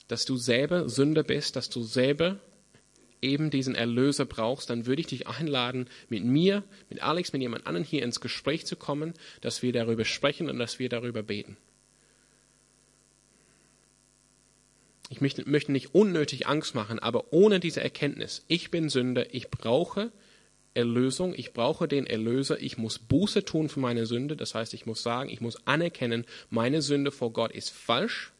dass 0.09 0.25
du 0.25 0.37
selber 0.37 0.89
Sünder 0.89 1.23
bist, 1.23 1.57
dass 1.57 1.71
du 1.71 1.83
selber 1.83 2.39
eben 3.23 3.49
diesen 3.49 3.75
Erlöser 3.75 4.27
brauchst, 4.27 4.69
dann 4.69 4.85
würde 4.85 5.01
ich 5.01 5.07
dich 5.07 5.27
einladen, 5.27 5.89
mit 6.11 6.25
mir, 6.25 6.63
mit 6.91 7.03
Alex, 7.03 7.33
mit 7.33 7.41
jemand 7.41 7.67
anderem 7.67 7.87
hier 7.87 8.03
ins 8.03 8.21
Gespräch 8.21 8.67
zu 8.67 8.77
kommen, 8.77 9.15
dass 9.41 9.63
wir 9.63 9.73
darüber 9.73 10.05
sprechen 10.05 10.51
und 10.51 10.59
dass 10.59 10.79
wir 10.79 10.91
darüber 10.91 11.23
beten. 11.23 11.57
Ich 15.09 15.23
möchte, 15.23 15.49
möchte 15.49 15.73
nicht 15.73 15.95
unnötig 15.95 16.47
Angst 16.47 16.75
machen, 16.75 16.99
aber 16.99 17.33
ohne 17.33 17.61
diese 17.61 17.81
Erkenntnis, 17.81 18.45
ich 18.49 18.71
bin 18.71 18.91
Sünder, 18.91 19.35
ich 19.35 19.51
brauche 19.51 20.13
Erlösung, 20.75 21.35
ich 21.37 21.53
brauche 21.53 21.87
den 21.87 22.07
Erlöser, 22.07 22.61
ich 22.61 22.77
muss 22.79 22.99
Buße 22.99 23.45
tun 23.45 23.69
für 23.69 23.81
meine 23.81 24.07
Sünde, 24.07 24.37
das 24.37 24.55
heißt, 24.55 24.75
ich 24.75 24.87
muss 24.87 25.03
sagen, 25.03 25.31
ich 25.31 25.41
muss 25.41 25.67
anerkennen, 25.67 26.25
meine 26.51 26.83
Sünde 26.83 27.13
vor 27.13 27.33
Gott 27.33 27.53
ist 27.53 27.71
falsch, 27.71 28.33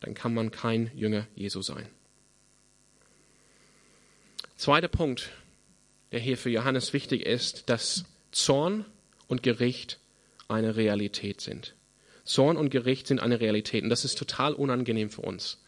dann 0.00 0.14
kann 0.14 0.34
man 0.34 0.50
kein 0.50 0.90
Jünger 0.94 1.28
Jesu 1.36 1.62
sein. 1.62 1.88
Zweiter 4.56 4.88
Punkt, 4.88 5.30
der 6.10 6.20
hier 6.20 6.36
für 6.36 6.50
Johannes 6.50 6.92
wichtig 6.92 7.24
ist, 7.26 7.70
dass 7.70 8.04
Zorn 8.32 8.84
und 9.28 9.42
Gericht 9.42 9.98
eine 10.48 10.76
Realität 10.76 11.40
sind. 11.40 11.74
Zorn 12.24 12.56
und 12.56 12.70
Gericht 12.70 13.06
sind 13.06 13.20
eine 13.20 13.40
Realität 13.40 13.82
und 13.82 13.90
das 13.90 14.04
ist 14.04 14.18
total 14.18 14.52
unangenehm 14.52 15.10
für 15.10 15.22
uns. 15.22 15.62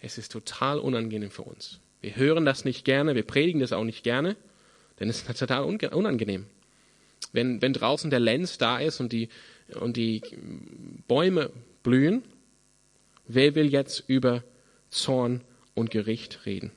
Es 0.00 0.18
ist 0.18 0.32
total 0.32 0.78
unangenehm 0.78 1.30
für 1.30 1.42
uns. 1.42 1.80
Wir 2.00 2.16
hören 2.16 2.44
das 2.44 2.64
nicht 2.64 2.84
gerne, 2.84 3.14
wir 3.14 3.24
predigen 3.24 3.60
das 3.60 3.72
auch 3.72 3.84
nicht 3.84 4.04
gerne, 4.04 4.36
denn 4.98 5.08
es 5.08 5.22
ist 5.22 5.38
total 5.38 5.64
unangenehm. 5.64 6.46
Wenn, 7.32 7.60
wenn 7.60 7.72
draußen 7.72 8.10
der 8.10 8.20
Lenz 8.20 8.58
da 8.58 8.78
ist 8.78 9.00
und 9.00 9.12
die, 9.12 9.28
und 9.80 9.96
die 9.96 10.22
Bäume 11.06 11.50
blühen, 11.82 12.22
wer 13.26 13.54
will 13.54 13.66
jetzt 13.66 14.04
über 14.06 14.42
Zorn 14.90 15.42
und 15.74 15.90
Gericht 15.90 16.46
reden? 16.46 16.72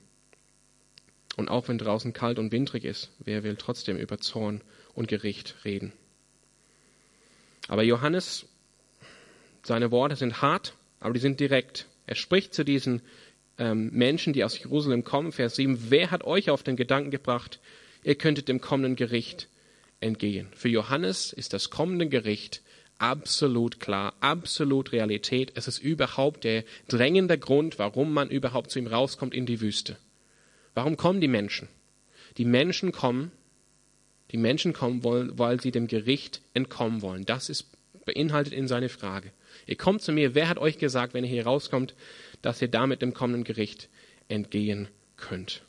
Und 1.37 1.49
auch 1.49 1.67
wenn 1.67 1.77
draußen 1.77 2.13
kalt 2.13 2.39
und 2.39 2.51
wintrig 2.51 2.83
ist, 2.83 3.09
wer 3.19 3.43
will 3.43 3.55
trotzdem 3.55 3.97
über 3.97 4.17
Zorn 4.17 4.61
und 4.93 5.07
Gericht 5.07 5.55
reden? 5.63 5.93
Aber 7.67 7.83
Johannes, 7.83 8.45
seine 9.63 9.91
Worte 9.91 10.15
sind 10.15 10.41
hart, 10.41 10.75
aber 10.99 11.13
die 11.13 11.19
sind 11.19 11.39
direkt. 11.39 11.87
Er 12.05 12.15
spricht 12.15 12.53
zu 12.53 12.65
diesen 12.65 13.01
ähm, 13.57 13.89
Menschen, 13.93 14.33
die 14.33 14.43
aus 14.43 14.59
Jerusalem 14.59 15.03
kommen, 15.03 15.31
Vers 15.31 15.55
7, 15.55 15.89
wer 15.89 16.11
hat 16.11 16.25
euch 16.25 16.49
auf 16.49 16.63
den 16.63 16.75
Gedanken 16.75 17.11
gebracht, 17.11 17.59
ihr 18.03 18.15
könntet 18.15 18.47
dem 18.47 18.61
kommenden 18.61 18.95
Gericht 18.95 19.47
entgehen? 19.99 20.47
Für 20.55 20.69
Johannes 20.69 21.33
ist 21.33 21.53
das 21.53 21.69
kommende 21.69 22.07
Gericht 22.07 22.61
absolut 22.97 23.79
klar, 23.79 24.13
absolut 24.19 24.91
Realität. 24.91 25.53
Es 25.55 25.67
ist 25.67 25.79
überhaupt 25.79 26.43
der 26.43 26.63
drängende 26.87 27.37
Grund, 27.37 27.79
warum 27.79 28.13
man 28.13 28.29
überhaupt 28.29 28.71
zu 28.71 28.79
ihm 28.79 28.87
rauskommt 28.87 29.33
in 29.33 29.45
die 29.45 29.59
Wüste. 29.59 29.97
Warum 30.73 30.97
kommen 30.97 31.19
die 31.19 31.27
Menschen? 31.27 31.67
Die 32.37 32.45
Menschen 32.45 32.91
kommen, 32.91 33.31
die 34.31 34.37
Menschen 34.37 34.71
kommen, 34.71 35.01
weil 35.03 35.59
sie 35.59 35.71
dem 35.71 35.87
Gericht 35.87 36.41
entkommen 36.53 37.01
wollen. 37.01 37.25
Das 37.25 37.49
ist 37.49 37.67
beinhaltet 38.05 38.53
in 38.53 38.67
seine 38.67 38.89
Frage. 38.89 39.31
Ihr 39.65 39.75
kommt 39.75 40.01
zu 40.01 40.11
mir, 40.11 40.35
wer 40.35 40.49
hat 40.49 40.57
euch 40.57 40.77
gesagt, 40.77 41.13
wenn 41.13 41.23
ihr 41.23 41.29
hier 41.29 41.45
rauskommt, 41.45 41.93
dass 42.41 42.61
ihr 42.61 42.67
damit 42.67 43.01
dem 43.01 43.13
kommenden 43.13 43.43
Gericht 43.43 43.89
entgehen 44.27 44.87
könnt? 45.17 45.63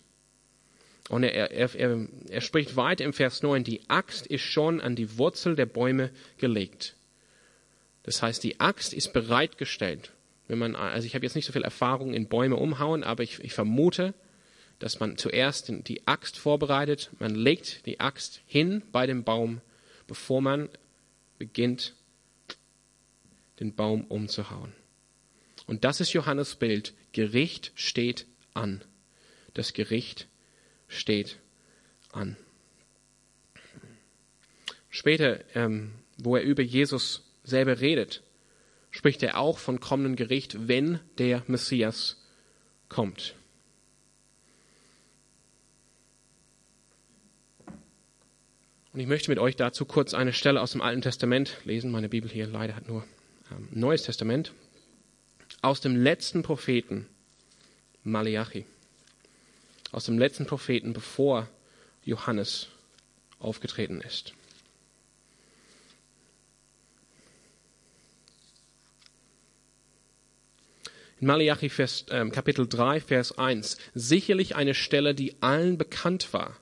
Und 1.13 1.25
er, 1.25 1.51
er, 1.51 1.75
er, 1.75 2.09
er 2.31 2.41
spricht 2.41 2.75
weiter 2.75 3.05
im 3.05 3.13
Vers 3.13 3.43
9, 3.43 3.65
die 3.65 3.83
Axt 3.89 4.27
ist 4.27 4.41
schon 4.41 4.81
an 4.81 4.97
die 4.97 5.19
Wurzel 5.19 5.57
der 5.57 5.67
Bäume 5.67 6.11
gelegt. 6.39 6.97
Das 8.03 8.23
heißt, 8.23 8.43
die 8.43 8.61
Axt 8.61 8.95
ist 8.95 9.13
bereitgestellt. 9.13 10.13
Wenn 10.49 10.59
man, 10.59 10.75
also 10.75 11.07
ich 11.07 11.15
habe 11.15 11.27
jetzt 11.27 11.35
nicht 11.35 11.45
so 11.45 11.53
viel 11.53 11.65
Erfahrung 11.65 12.15
in 12.15 12.31
Bäume 12.31 12.57
umhauen, 12.57 13.05
aber 13.05 13.23
ich, 13.23 13.41
ich 13.41 13.53
vermute, 13.53 14.15
dass 14.79 15.01
man 15.01 15.19
zuerst 15.19 15.71
die 15.87 16.07
Axt 16.07 16.39
vorbereitet. 16.39 17.11
Man 17.19 17.35
legt 17.35 17.85
die 17.85 18.01
Axt 18.01 18.41
hin 18.47 18.81
bei 18.91 19.07
dem 19.07 19.23
Baum, 19.23 19.61
bevor 20.07 20.41
man 20.41 20.71
beginnt, 21.37 21.95
den 23.61 23.75
Baum 23.75 24.05
umzuhauen. 24.05 24.73
Und 25.67 25.85
das 25.85 26.01
ist 26.01 26.15
Johannes 26.15 26.55
Bild. 26.55 26.95
Gericht 27.13 27.73
steht 27.75 28.25
an. 28.55 28.83
Das 29.53 29.75
Gericht 29.75 30.27
steht 30.93 31.39
an. 32.13 32.37
Später, 34.91 35.41
ähm, 35.55 35.93
wo 36.19 36.37
er 36.37 36.43
über 36.43 36.63
Jesus 36.63 37.25
selber 37.45 37.81
redet, 37.81 38.23
spricht 38.91 39.23
er 39.23 39.39
auch 39.39 39.59
von 39.59 39.81
kommendem 39.81 40.17
Gericht, 40.17 40.69
wenn 40.69 41.01
der 41.19 41.43
Messias 41.47 42.23
kommt. 42.89 43.35
Und 48.93 49.01
ich 49.01 49.07
möchte 49.07 49.31
mit 49.31 49.39
euch 49.39 49.57
dazu 49.57 49.87
kurz 49.87 50.13
eine 50.13 50.35
Stelle 50.35 50.61
aus 50.61 50.73
dem 50.73 50.83
Alten 50.83 51.01
Testament 51.01 51.57
lesen. 51.65 51.91
Meine 51.91 52.11
Bibel 52.11 52.31
hier 52.31 52.47
leider 52.47 52.77
hat 52.77 52.87
nur 52.87 53.05
ähm, 53.51 53.69
Neues 53.71 54.03
Testament. 54.03 54.53
Aus 55.63 55.81
dem 55.81 55.97
letzten 55.97 56.43
Propheten 56.43 57.07
Malachi. 58.05 58.67
Aus 59.93 60.07
dem 60.07 60.19
letzten 60.19 60.47
Propheten, 60.47 60.95
bevor 60.95 61.49
Johannes 62.05 62.69
aufgetreten 63.39 64.01
ist. 64.01 64.33
In 71.21 71.27
Malachi 71.27 71.69
Vers, 71.69 72.07
äh, 72.09 72.29
Kapitel 72.31 72.67
3, 72.67 73.01
Vers 73.01 73.39
1. 73.39 73.77
Sicherlich 73.95 74.57
eine 74.57 74.75
Stelle, 74.75 75.15
die 75.15 75.37
allen 75.41 75.79
bekannt 75.79 76.33
war, 76.33 76.57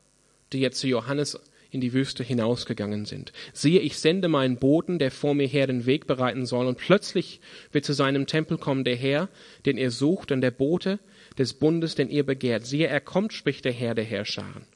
die 0.52 0.60
jetzt 0.60 0.80
zu 0.80 0.88
Johannes 0.88 1.40
in 1.70 1.80
die 1.80 1.92
Wüste 1.92 2.24
hinausgegangen 2.24 3.06
sind. 3.06 3.32
Siehe, 3.52 3.80
ich 3.80 3.96
sende 3.98 4.28
meinen 4.28 4.56
Boten, 4.56 4.98
der 4.98 5.10
vor 5.10 5.34
mir 5.34 5.46
her 5.46 5.66
den 5.66 5.86
Weg 5.86 6.06
bereiten 6.06 6.44
soll, 6.44 6.66
und 6.66 6.78
plötzlich 6.78 7.40
wird 7.72 7.84
zu 7.84 7.92
seinem 7.92 8.26
Tempel 8.26 8.58
kommen 8.58 8.84
der 8.84 8.96
Herr, 8.96 9.28
den 9.66 9.78
ihr 9.78 9.90
sucht, 9.90 10.32
und 10.32 10.40
der 10.40 10.50
Bote 10.50 10.98
des 11.40 11.54
Bundes, 11.54 11.94
den 11.94 12.10
ihr 12.10 12.24
begehrt. 12.24 12.66
Siehe, 12.66 12.86
er 12.86 13.00
kommt, 13.00 13.32
spricht 13.32 13.64
der 13.64 13.72
Herr 13.72 13.94
der 13.94 14.04
Herrscharen. 14.04 14.66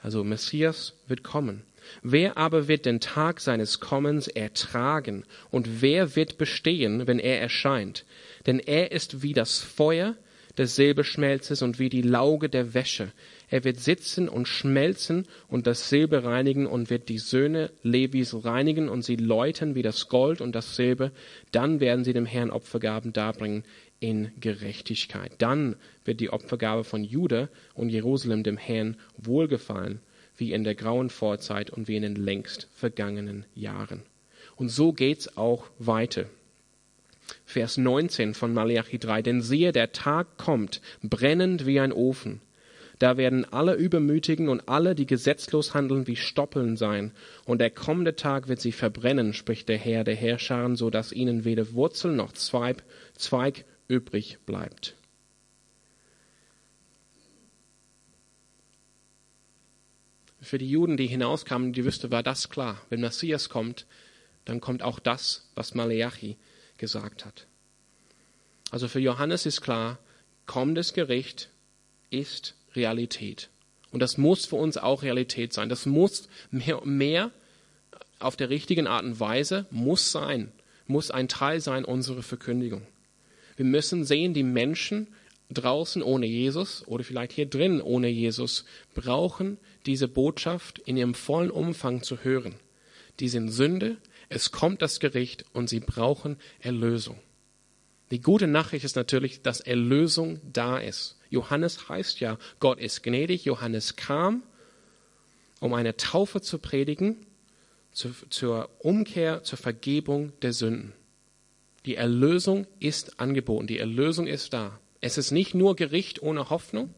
Also 0.00 0.24
Messias 0.24 0.94
wird 1.06 1.22
kommen. 1.22 1.62
Wer 2.02 2.36
aber 2.38 2.68
wird 2.68 2.86
den 2.86 3.00
Tag 3.00 3.38
seines 3.40 3.80
Kommens 3.80 4.26
ertragen? 4.26 5.24
Und 5.50 5.82
wer 5.82 6.16
wird 6.16 6.38
bestehen, 6.38 7.06
wenn 7.06 7.18
er 7.18 7.40
erscheint? 7.40 8.06
Denn 8.46 8.58
er 8.58 8.92
ist 8.92 9.22
wie 9.22 9.34
das 9.34 9.58
Feuer 9.58 10.16
des 10.56 10.74
Silberschmelzes 10.74 11.60
und 11.60 11.78
wie 11.78 11.90
die 11.90 12.02
Lauge 12.02 12.48
der 12.48 12.72
Wäsche. 12.72 13.12
Er 13.48 13.64
wird 13.64 13.78
sitzen 13.78 14.28
und 14.28 14.48
schmelzen 14.48 15.26
und 15.48 15.66
das 15.66 15.90
Silber 15.90 16.24
reinigen 16.24 16.66
und 16.66 16.88
wird 16.88 17.08
die 17.10 17.18
Söhne 17.18 17.70
Levis 17.82 18.34
reinigen 18.44 18.88
und 18.88 19.02
sie 19.02 19.16
läuten 19.16 19.74
wie 19.74 19.82
das 19.82 20.08
Gold 20.08 20.40
und 20.40 20.54
das 20.54 20.76
Silber. 20.76 21.12
Dann 21.52 21.78
werden 21.78 22.04
sie 22.04 22.14
dem 22.14 22.26
Herrn 22.26 22.50
Opfergaben 22.50 23.12
darbringen 23.12 23.64
in 24.00 24.30
Gerechtigkeit. 24.40 25.32
Dann 25.38 25.76
wird 26.04 26.20
die 26.20 26.30
Opfergabe 26.30 26.84
von 26.84 27.04
Juda 27.04 27.48
und 27.74 27.88
Jerusalem 27.88 28.42
dem 28.42 28.56
Herrn 28.56 28.96
wohlgefallen, 29.16 30.00
wie 30.36 30.52
in 30.52 30.64
der 30.64 30.74
grauen 30.74 31.10
Vorzeit 31.10 31.70
und 31.70 31.88
wie 31.88 31.96
in 31.96 32.02
den 32.02 32.16
längst 32.16 32.68
vergangenen 32.74 33.44
Jahren. 33.54 34.02
Und 34.56 34.68
so 34.68 34.92
geht's 34.92 35.36
auch 35.36 35.66
weiter. 35.78 36.26
Vers 37.44 37.76
19 37.76 38.34
von 38.34 38.52
Malachi 38.52 38.98
3. 38.98 39.22
Denn 39.22 39.42
siehe, 39.42 39.72
der 39.72 39.92
Tag 39.92 40.36
kommt, 40.36 40.80
brennend 41.02 41.66
wie 41.66 41.80
ein 41.80 41.92
Ofen. 41.92 42.40
Da 42.98 43.18
werden 43.18 43.44
alle 43.52 43.74
Übermütigen 43.74 44.48
und 44.48 44.68
alle, 44.68 44.94
die 44.94 45.06
gesetzlos 45.06 45.74
handeln, 45.74 46.06
wie 46.06 46.16
Stoppeln 46.16 46.76
sein. 46.76 47.12
Und 47.44 47.60
der 47.60 47.70
kommende 47.70 48.16
Tag 48.16 48.48
wird 48.48 48.60
sie 48.60 48.72
verbrennen, 48.72 49.34
spricht 49.34 49.68
der 49.68 49.76
Herr 49.76 50.02
der 50.02 50.14
Herrscher, 50.14 50.74
so 50.76 50.88
dass 50.88 51.12
ihnen 51.12 51.44
weder 51.44 51.72
Wurzel 51.72 52.12
noch 52.12 52.32
Zweig, 52.32 52.84
Zweig 53.14 53.64
übrig 53.88 54.38
bleibt. 54.46 54.94
Für 60.40 60.58
die 60.58 60.70
Juden, 60.70 60.96
die 60.96 61.06
hinauskamen, 61.06 61.72
die 61.72 61.84
wüsste, 61.84 62.10
war 62.10 62.22
das 62.22 62.48
klar. 62.48 62.80
Wenn 62.88 63.00
Messias 63.00 63.48
kommt, 63.48 63.86
dann 64.44 64.60
kommt 64.60 64.82
auch 64.82 65.00
das, 65.00 65.50
was 65.56 65.74
Malachi 65.74 66.36
gesagt 66.78 67.24
hat. 67.24 67.46
Also 68.70 68.88
für 68.88 69.00
Johannes 69.00 69.46
ist 69.46 69.60
klar, 69.60 69.98
kommendes 70.46 70.92
Gericht 70.92 71.50
ist 72.10 72.54
Realität. 72.74 73.48
Und 73.90 74.00
das 74.00 74.18
muss 74.18 74.46
für 74.46 74.56
uns 74.56 74.76
auch 74.76 75.02
Realität 75.02 75.52
sein. 75.52 75.68
Das 75.68 75.86
muss 75.86 76.28
mehr, 76.50 76.84
mehr 76.84 77.30
auf 78.18 78.36
der 78.36 78.50
richtigen 78.50 78.86
Art 78.86 79.04
und 79.04 79.20
Weise, 79.20 79.66
muss 79.70 80.12
sein, 80.12 80.52
muss 80.86 81.10
ein 81.10 81.28
Teil 81.28 81.60
sein 81.60 81.84
unserer 81.84 82.22
Verkündigung. 82.22 82.86
Wir 83.56 83.64
müssen 83.64 84.04
sehen, 84.04 84.34
die 84.34 84.42
Menschen 84.42 85.08
draußen 85.50 86.02
ohne 86.02 86.26
Jesus 86.26 86.86
oder 86.86 87.04
vielleicht 87.04 87.32
hier 87.32 87.46
drin 87.46 87.80
ohne 87.80 88.08
Jesus 88.08 88.64
brauchen 88.94 89.58
diese 89.86 90.08
Botschaft 90.08 90.78
in 90.80 90.96
ihrem 90.96 91.14
vollen 91.14 91.50
Umfang 91.50 92.02
zu 92.02 92.24
hören. 92.24 92.56
Die 93.20 93.28
sind 93.28 93.48
Sünde, 93.50 93.96
es 94.28 94.50
kommt 94.50 94.82
das 94.82 95.00
Gericht 95.00 95.44
und 95.52 95.68
sie 95.68 95.80
brauchen 95.80 96.36
Erlösung. 96.58 97.18
Die 98.10 98.20
gute 98.20 98.46
Nachricht 98.46 98.84
ist 98.84 98.96
natürlich, 98.96 99.42
dass 99.42 99.60
Erlösung 99.60 100.40
da 100.52 100.78
ist. 100.78 101.16
Johannes 101.30 101.88
heißt 101.88 102.20
ja, 102.20 102.38
Gott 102.60 102.78
ist 102.78 103.02
gnädig. 103.02 103.44
Johannes 103.44 103.96
kam, 103.96 104.42
um 105.60 105.74
eine 105.74 105.96
Taufe 105.96 106.40
zu 106.40 106.58
predigen, 106.58 107.16
zu, 107.92 108.10
zur 108.30 108.68
Umkehr, 108.78 109.42
zur 109.42 109.58
Vergebung 109.58 110.32
der 110.40 110.52
Sünden. 110.52 110.92
Die 111.86 111.94
Erlösung 111.94 112.66
ist 112.80 113.20
angeboten, 113.20 113.68
die 113.68 113.78
Erlösung 113.78 114.26
ist 114.26 114.52
da. 114.52 114.80
Es 115.00 115.18
ist 115.18 115.30
nicht 115.30 115.54
nur 115.54 115.76
Gericht 115.76 116.20
ohne 116.20 116.50
Hoffnung, 116.50 116.92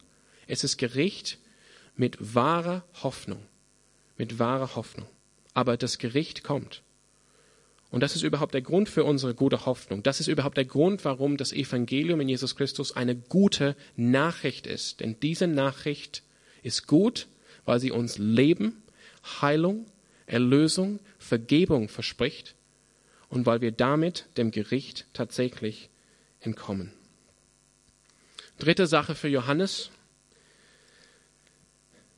es 0.47 0.63
ist 0.63 0.77
Gericht 0.77 1.37
mit 1.95 2.17
wahrer 2.33 2.83
Hoffnung, 3.03 3.45
mit 4.17 4.39
wahrer 4.39 4.75
Hoffnung. 4.75 5.07
Aber 5.53 5.77
das 5.77 5.99
Gericht 5.99 6.43
kommt. 6.43 6.81
Und 7.91 8.01
das 8.01 8.15
ist 8.15 8.23
überhaupt 8.23 8.55
der 8.55 8.63
Grund 8.63 8.89
für 8.89 9.03
unsere 9.03 9.35
gute 9.35 9.67
Hoffnung. 9.67 10.01
Das 10.01 10.19
ist 10.19 10.27
überhaupt 10.27 10.57
der 10.57 10.65
Grund, 10.65 11.05
warum 11.05 11.37
das 11.37 11.53
Evangelium 11.53 12.19
in 12.21 12.29
Jesus 12.29 12.55
Christus 12.55 12.95
eine 12.95 13.15
gute 13.15 13.75
Nachricht 13.95 14.65
ist. 14.65 15.01
Denn 15.01 15.19
diese 15.21 15.47
Nachricht 15.47 16.23
ist 16.63 16.87
gut, 16.87 17.27
weil 17.65 17.79
sie 17.79 17.91
uns 17.91 18.17
Leben, 18.17 18.81
Heilung, 19.41 19.85
Erlösung, 20.25 20.99
Vergebung 21.19 21.89
verspricht 21.89 22.55
und 23.29 23.45
weil 23.45 23.61
wir 23.61 23.71
damit 23.71 24.25
dem 24.37 24.51
Gericht 24.51 25.05
tatsächlich 25.13 25.89
entkommen. 26.39 26.91
Dritte 28.57 28.87
Sache 28.87 29.15
für 29.15 29.29
Johannes. 29.29 29.91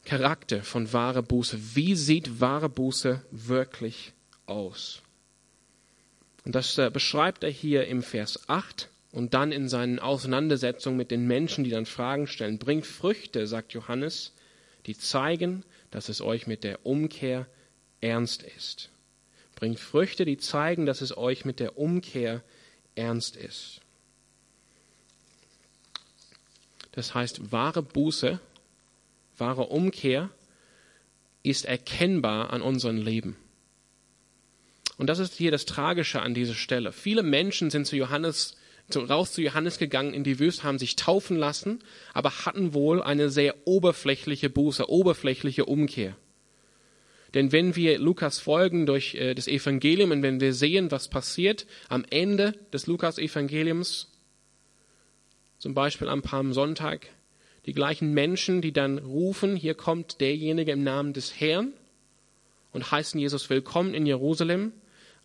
Charakter 0.06 0.64
von 0.64 0.92
wahrer 0.92 1.22
Buße. 1.22 1.76
Wie 1.76 1.96
sieht 1.96 2.42
wahre 2.42 2.70
Buße 2.70 3.22
wirklich 3.30 4.14
aus? 4.48 5.04
Und 6.44 6.56
das 6.56 6.78
äh, 6.80 6.90
beschreibt 6.90 7.44
er 7.44 7.52
hier 7.52 7.88
im 7.88 8.02
Vers 8.02 8.50
8 8.50 8.90
und 9.12 9.34
dann 9.36 9.52
in 9.52 9.70
seinen 9.70 10.00
Auseinandersetzungen 10.00 10.98
mit 10.98 11.12
den 11.12 11.28
Menschen, 11.28 11.64
die 11.64 11.70
dann 11.70 11.86
Fragen 11.86 12.26
stellen. 12.26 12.58
Bringt 12.58 12.88
Früchte, 12.88 13.46
sagt 13.46 13.74
Johannes, 13.74 14.34
die 14.88 14.98
zeigen, 14.98 15.64
dass 15.92 16.10
es 16.10 16.22
euch 16.22 16.48
mit 16.48 16.64
der 16.64 16.86
Umkehr 16.86 17.46
ernst 18.00 18.42
ist. 18.42 18.90
Bringt 19.62 19.80
Früchte, 19.80 20.26
die 20.26 20.40
zeigen, 20.40 20.88
dass 20.88 21.02
es 21.02 21.16
euch 21.16 21.46
mit 21.46 21.60
der 21.60 21.78
Umkehr 21.78 22.42
ernst 22.96 23.36
ist. 23.36 23.82
Das 26.94 27.14
heißt, 27.14 27.52
wahre 27.52 27.84
Buße, 27.84 28.40
wahre 29.38 29.68
Umkehr 29.68 30.32
ist 31.44 31.66
erkennbar 31.66 32.52
an 32.52 32.64
unserem 32.64 32.98
Leben. 32.98 33.38
Und 34.98 35.06
das 35.12 35.20
ist 35.20 35.36
hier 35.36 35.52
das 35.52 35.68
Tragische 35.68 36.24
an 36.24 36.34
dieser 36.34 36.56
Stelle. 36.56 36.92
Viele 36.92 37.22
Menschen 37.22 37.70
sind 37.70 37.86
zu 37.86 37.96
Johannes, 37.96 38.58
raus 38.96 39.32
zu 39.32 39.44
Johannes 39.44 39.78
gegangen 39.78 40.16
in 40.16 40.24
die 40.24 40.40
Wüste, 40.40 40.64
haben 40.64 40.80
sich 40.80 40.96
taufen 40.96 41.38
lassen, 41.38 41.84
aber 42.16 42.48
hatten 42.48 42.74
wohl 42.74 43.04
eine 43.04 43.30
sehr 43.30 43.68
oberflächliche 43.68 44.50
Buße, 44.50 44.90
oberflächliche 44.90 45.66
Umkehr. 45.66 46.18
Denn 47.34 47.52
wenn 47.52 47.76
wir 47.76 47.98
Lukas 47.98 48.40
folgen 48.40 48.86
durch 48.86 49.16
äh, 49.16 49.34
das 49.34 49.48
Evangelium 49.48 50.12
und 50.12 50.22
wenn 50.22 50.42
wir 50.42 50.54
sehen, 50.54 50.92
was 50.92 51.08
passiert 51.08 51.66
am 51.88 52.06
Ende 52.10 52.54
des 52.74 52.88
Lukas-Evangeliums, 52.88 54.10
zum 55.58 55.74
Beispiel 55.74 56.10
am 56.10 56.22
Palmsonntag, 56.22 57.08
die 57.66 57.74
gleichen 57.74 58.14
Menschen, 58.14 58.62
die 58.62 58.74
dann 58.74 58.98
rufen, 58.98 59.56
hier 59.56 59.76
kommt 59.76 60.20
derjenige 60.20 60.72
im 60.72 60.84
Namen 60.84 61.14
des 61.14 61.40
Herrn 61.40 61.74
und 62.72 62.92
heißen 62.92 63.20
Jesus 63.20 63.50
willkommen 63.50 63.94
in 63.94 64.06
Jerusalem, 64.06 64.74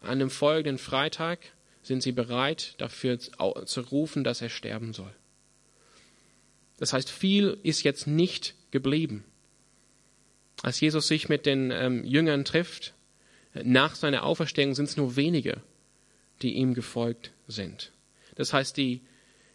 an 0.00 0.18
dem 0.18 0.30
folgenden 0.30 0.78
Freitag 0.78 1.40
sind 1.82 2.02
sie 2.02 2.12
bereit, 2.12 2.74
dafür 2.78 3.18
zu 3.18 3.80
rufen, 3.80 4.24
dass 4.24 4.42
er 4.42 4.50
sterben 4.50 4.92
soll. 4.92 5.12
Das 6.78 6.92
heißt, 6.92 7.10
viel 7.10 7.58
ist 7.62 7.82
jetzt 7.84 8.06
nicht 8.06 8.54
geblieben. 8.70 9.24
Als 10.62 10.80
Jesus 10.80 11.06
sich 11.06 11.28
mit 11.28 11.46
den 11.46 11.70
ähm, 11.70 12.04
Jüngern 12.04 12.44
trifft, 12.44 12.94
nach 13.62 13.94
seiner 13.94 14.24
Auferstehung 14.24 14.74
sind 14.74 14.86
es 14.88 14.96
nur 14.96 15.16
wenige, 15.16 15.62
die 16.42 16.54
ihm 16.54 16.74
gefolgt 16.74 17.32
sind. 17.46 17.92
Das 18.34 18.52
heißt, 18.52 18.76
die, 18.76 19.02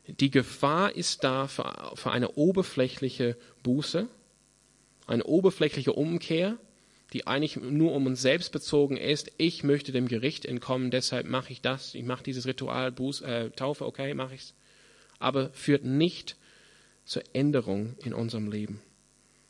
die 0.08 0.32
Gefahr 0.32 0.96
ist 0.96 1.24
da 1.24 1.48
für, 1.48 1.92
für 1.96 2.12
eine 2.12 2.32
oberflächliche 2.32 3.38
Buße, 3.64 4.08
eine 5.08 5.24
oberflächliche 5.24 5.94
Umkehr, 5.94 6.58
die 7.14 7.28
eigentlich 7.28 7.58
nur 7.58 7.94
um 7.94 8.06
uns 8.06 8.22
selbst 8.22 8.52
bezogen 8.52 8.98
ist. 8.98 9.32
Ich 9.38 9.64
möchte 9.64 9.92
dem 9.92 10.08
Gericht 10.08 10.46
entkommen, 10.46 10.92
deshalb 10.92 11.28
mache 11.28 11.52
ich 11.52 11.62
das. 11.62 11.94
Ich 11.94 12.04
mache 12.04 12.24
dieses 12.24 12.48
Ritual, 12.48 12.92
Buß, 12.92 13.22
äh, 13.22 13.50
Taufe, 13.52 13.86
okay, 13.86 14.14
mache 14.14 14.36
ich's. 14.36 14.54
Aber 15.20 15.50
führt 15.52 15.84
nicht 15.84 16.38
zur 17.04 17.24
Änderung 17.34 17.96
in 18.04 18.14
unserem 18.14 18.50
Leben. 18.50 18.82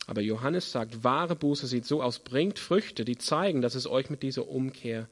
Aber 0.08 0.22
Johannes 0.22 0.72
sagt, 0.72 1.04
wahre 1.04 1.36
Buße 1.36 1.68
sieht 1.68 1.86
so 1.86 2.02
aus, 2.02 2.20
bringt 2.20 2.60
Früchte, 2.60 3.06
die 3.06 3.18
zeigen, 3.18 3.62
dass 3.62 3.76
es 3.76 3.88
euch 3.88 4.10
mit 4.10 4.24
dieser 4.24 4.48
Umkehr 4.48 5.08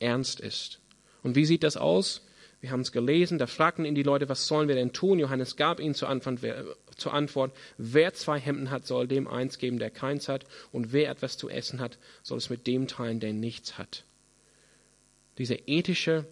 ernst 0.00 0.40
ist. 0.40 0.80
Und 1.22 1.36
wie 1.36 1.44
sieht 1.44 1.62
das 1.62 1.76
aus? 1.76 2.22
Wir 2.60 2.70
haben 2.70 2.80
es 2.80 2.92
gelesen, 2.92 3.38
da 3.38 3.46
fragten 3.46 3.84
ihn 3.84 3.94
die 3.94 4.02
Leute, 4.02 4.28
was 4.28 4.46
sollen 4.46 4.68
wir 4.68 4.74
denn 4.74 4.92
tun? 4.92 5.18
Johannes 5.18 5.56
gab 5.56 5.80
ihnen 5.80 5.94
zur 5.94 6.08
Antwort, 6.08 6.40
wer, 6.40 6.64
zur 6.96 7.12
Antwort, 7.12 7.54
wer 7.76 8.14
zwei 8.14 8.40
Hemden 8.40 8.70
hat, 8.70 8.86
soll 8.86 9.06
dem 9.06 9.28
eins 9.28 9.58
geben, 9.58 9.78
der 9.78 9.90
keins 9.90 10.28
hat, 10.28 10.46
und 10.72 10.92
wer 10.92 11.10
etwas 11.10 11.36
zu 11.36 11.50
essen 11.50 11.78
hat, 11.78 11.98
soll 12.22 12.38
es 12.38 12.48
mit 12.48 12.66
dem 12.66 12.88
teilen, 12.88 13.20
der 13.20 13.34
nichts 13.34 13.76
hat. 13.76 14.04
Diese 15.36 15.54
ethische 15.54 16.26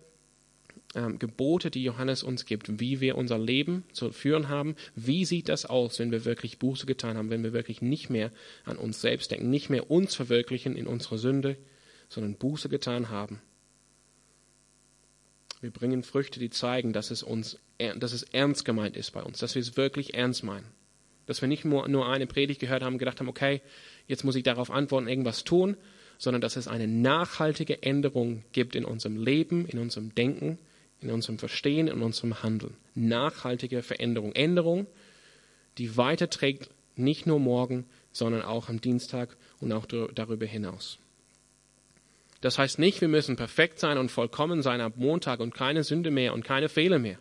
ähm, 0.95 1.19
Gebote, 1.19 1.71
die 1.71 1.83
Johannes 1.83 2.23
uns 2.23 2.45
gibt, 2.45 2.81
wie 2.81 3.01
wir 3.01 3.17
unser 3.17 3.39
Leben 3.39 3.85
zu 3.93 4.13
führen 4.13 4.49
haben. 4.49 4.77
Wie 4.95 5.25
sieht 5.25 5.49
das 5.49 5.65
aus, 5.65 5.99
wenn 5.99 6.11
wir 6.11 6.25
wirklich 6.25 6.59
Buße 6.59 6.87
getan 6.87 7.17
haben, 7.17 7.31
wenn 7.31 7.43
wir 7.43 7.53
wirklich 7.53 7.83
nicht 7.83 8.11
mehr 8.11 8.31
an 8.65 8.77
uns 8.77 9.01
selbst 9.01 9.31
denken, 9.31 9.51
nicht 9.51 9.71
mehr 9.71 9.91
uns 9.91 10.15
verwirklichen 10.15 10.77
in 10.77 10.87
unserer 10.87 11.19
Sünde, 11.19 11.57
sondern 12.09 12.35
Buße 12.35 12.69
getan 12.69 13.09
haben? 13.09 13.41
Wir 15.61 15.71
bringen 15.71 16.03
Früchte, 16.03 16.41
die 16.41 16.51
zeigen, 16.51 16.93
dass 16.93 17.11
es 17.11 17.23
uns, 17.23 17.59
dass 17.97 18.13
es 18.13 18.25
ernst 18.25 18.65
gemeint 18.65 18.97
ist 18.97 19.13
bei 19.13 19.23
uns, 19.23 19.39
dass 19.39 19.55
wir 19.55 19.63
es 19.63 19.77
wirklich 19.77 20.15
ernst 20.15 20.43
meinen. 20.43 20.67
Dass 21.27 21.41
wir 21.41 21.49
nicht 21.49 21.65
nur, 21.65 21.87
nur 21.89 22.09
eine 22.09 22.27
Predigt 22.27 22.61
gehört 22.61 22.83
haben 22.83 22.99
gedacht 22.99 23.21
haben, 23.21 23.29
okay, 23.29 23.63
jetzt 24.09 24.25
muss 24.25 24.35
ich 24.35 24.43
darauf 24.43 24.73
antworten, 24.73 25.07
irgendwas 25.07 25.45
tun, 25.45 25.77
sondern 26.19 26.41
dass 26.41 26.57
es 26.57 26.67
eine 26.67 26.89
nachhaltige 26.89 27.83
Änderung 27.83 28.43
gibt 28.53 28.75
in 28.75 28.85
unserem 28.85 29.17
Leben, 29.17 29.67
in 29.67 29.79
unserem 29.79 30.15
Denken, 30.17 30.59
in 31.03 31.11
unserem 31.11 31.39
Verstehen, 31.39 31.89
in 31.89 32.03
unserem 32.03 32.43
Handeln. 32.43 32.77
Nachhaltige 32.95 33.83
Veränderung. 33.83 34.33
Änderung, 34.33 34.87
die 35.79 35.97
weiterträgt 35.97 36.71
nicht 36.97 37.27
nur 37.27 37.39
morgen, 37.39 37.87
sondern 38.13 38.43
auch 38.43 38.69
am 38.69 38.81
Dienstag 38.81 39.37
und 39.61 39.73
auch 39.73 39.87
darüber 39.87 40.47
hinaus. 40.47 40.99
Das 42.41 42.59
heißt 42.59 42.79
nicht, 42.79 43.01
wir 43.01 43.09
müssen 43.09 43.37
perfekt 43.37 43.79
sein 43.79 43.99
und 43.99 44.11
vollkommen 44.11 44.63
sein 44.63 44.81
ab 44.81 44.95
Montag 44.97 45.41
und 45.41 45.55
keine 45.55 45.85
Sünde 45.85 46.11
mehr 46.11 46.35
und 46.35 46.45
keine 46.45 46.69
Fehler 46.69 46.99
mehr. 46.99 47.19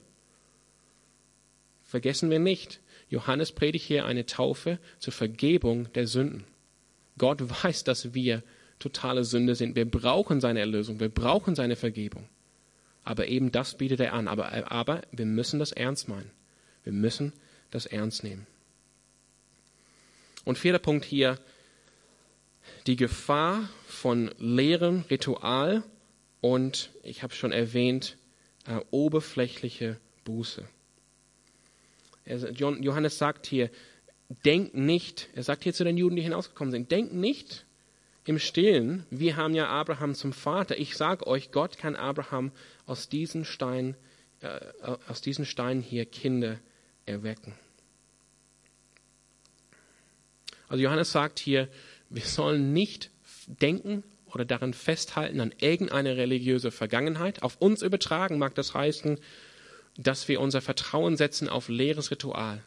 Vergessen 1.84 2.30
wir 2.30 2.40
nicht, 2.40 2.80
Johannes 3.10 3.52
predigt 3.52 3.86
hier 3.86 4.06
eine 4.06 4.26
Taufe 4.26 4.80
zur 4.98 5.14
Vergebung 5.14 5.92
der 5.94 6.08
Sünden. 6.08 6.46
Gott 7.18 7.42
weiß, 7.64 7.84
dass 7.84 8.14
wir 8.14 8.44
totale 8.80 9.24
Sünde 9.24 9.56
sind. 9.56 9.76
Wir 9.76 9.90
brauchen 9.90 10.42
seine 10.42 10.60
Erlösung, 10.60 11.00
wir 11.00 11.10
brauchen 11.10 11.54
seine 11.54 11.76
Vergebung. 11.76 12.28
Aber 13.12 13.28
eben 13.28 13.52
das 13.52 13.78
bietet 13.78 14.00
er 14.00 14.14
an. 14.14 14.30
Aber, 14.30 14.72
aber 14.72 15.02
wir 15.12 15.26
müssen 15.26 15.60
das 15.60 15.74
ernst 15.74 16.08
meinen. 16.08 16.32
Wir 16.86 16.94
müssen 16.94 17.34
das 17.70 17.86
ernst 17.86 18.24
nehmen. 18.24 18.48
Und 20.46 20.58
vierter 20.58 20.80
Punkt 20.80 21.04
hier, 21.04 21.38
die 22.88 22.96
Gefahr 22.96 23.70
von 23.86 24.32
leerem 24.38 25.04
Ritual 25.10 25.84
und, 26.40 26.92
ich 27.04 27.22
habe 27.22 27.34
schon 27.34 27.52
erwähnt, 27.52 28.16
äh, 28.66 28.80
oberflächliche 28.92 30.00
Buße. 30.24 30.66
Johannes 32.56 33.18
sagt 33.18 33.46
hier, 33.46 33.70
denkt 34.46 34.74
nicht, 34.74 35.28
er 35.36 35.44
sagt 35.44 35.64
hier 35.64 35.74
zu 35.74 35.84
den 35.84 35.98
Juden, 35.98 36.16
die 36.16 36.22
hinausgekommen 36.22 36.72
sind, 36.72 36.92
denkt 36.92 37.12
nicht 37.12 37.66
im 38.26 38.38
Stillen, 38.38 39.06
wir 39.10 39.36
haben 39.36 39.56
ja 39.56 39.68
Abraham 39.68 40.14
zum 40.14 40.32
Vater. 40.34 40.78
Ich 40.78 40.96
sage 40.96 41.26
euch, 41.26 41.52
Gott 41.52 41.78
kann 41.78 41.96
Abraham 41.96 42.52
aus 42.86 43.10
diesen 43.10 43.46
Steinen, 43.46 43.96
äh, 44.42 44.60
aus 45.08 45.22
diesen 45.22 45.46
Steinen 45.46 45.82
hier 45.82 46.06
Kinder 46.06 46.60
erwecken. 47.06 47.54
Also 50.68 50.84
Johannes 50.84 51.12
sagt 51.12 51.40
hier, 51.40 51.68
wir 52.10 52.22
sollen 52.22 52.74
nicht 52.74 53.10
denken 53.48 54.04
oder 54.28 54.46
daran 54.46 54.74
festhalten 54.74 55.42
an 55.42 55.54
irgendeine 55.60 56.16
religiöse 56.16 56.72
Vergangenheit. 56.72 57.44
Auf 57.44 57.58
uns 57.58 57.82
übertragen 57.82 58.38
mag 58.38 58.56
das 58.56 58.74
heißen, 58.74 59.20
dass 59.98 60.28
wir 60.28 60.40
unser 60.40 60.62
Vertrauen 60.62 61.18
setzen 61.18 61.50
auf 61.50 61.68
leeres 61.68 62.12
Ritual. 62.12 62.64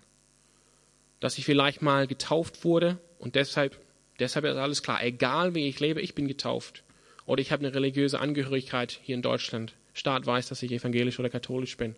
Dass 1.20 1.38
ich 1.38 1.44
vielleicht 1.44 1.80
mal 1.80 2.06
getauft 2.06 2.64
wurde 2.64 2.98
und 3.18 3.34
deshalb 3.34 3.80
Deshalb 4.18 4.44
ist 4.44 4.56
alles 4.56 4.82
klar. 4.82 5.02
Egal 5.02 5.54
wie 5.54 5.68
ich 5.68 5.80
lebe, 5.80 6.00
ich 6.00 6.14
bin 6.14 6.28
getauft. 6.28 6.84
Oder 7.26 7.40
ich 7.40 7.52
habe 7.52 7.64
eine 7.64 7.74
religiöse 7.74 8.20
Angehörigkeit 8.20 9.00
hier 9.02 9.14
in 9.14 9.22
Deutschland. 9.22 9.74
Staat 9.92 10.26
weiß, 10.26 10.48
dass 10.48 10.62
ich 10.62 10.72
evangelisch 10.72 11.18
oder 11.18 11.30
katholisch 11.30 11.76
bin. 11.76 11.96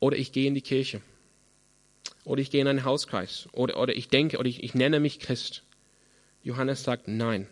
Oder 0.00 0.16
ich 0.16 0.32
gehe 0.32 0.46
in 0.46 0.54
die 0.54 0.62
Kirche. 0.62 1.02
Oder 2.24 2.40
ich 2.40 2.50
gehe 2.50 2.60
in 2.60 2.68
einen 2.68 2.84
Hauskreis. 2.84 3.48
Oder, 3.52 3.78
oder 3.78 3.96
ich 3.96 4.08
denke, 4.08 4.38
oder 4.38 4.48
ich, 4.48 4.62
ich 4.62 4.74
nenne 4.74 5.00
mich 5.00 5.18
Christ. 5.18 5.64
Johannes 6.42 6.84
sagt, 6.84 7.08
nein, 7.08 7.48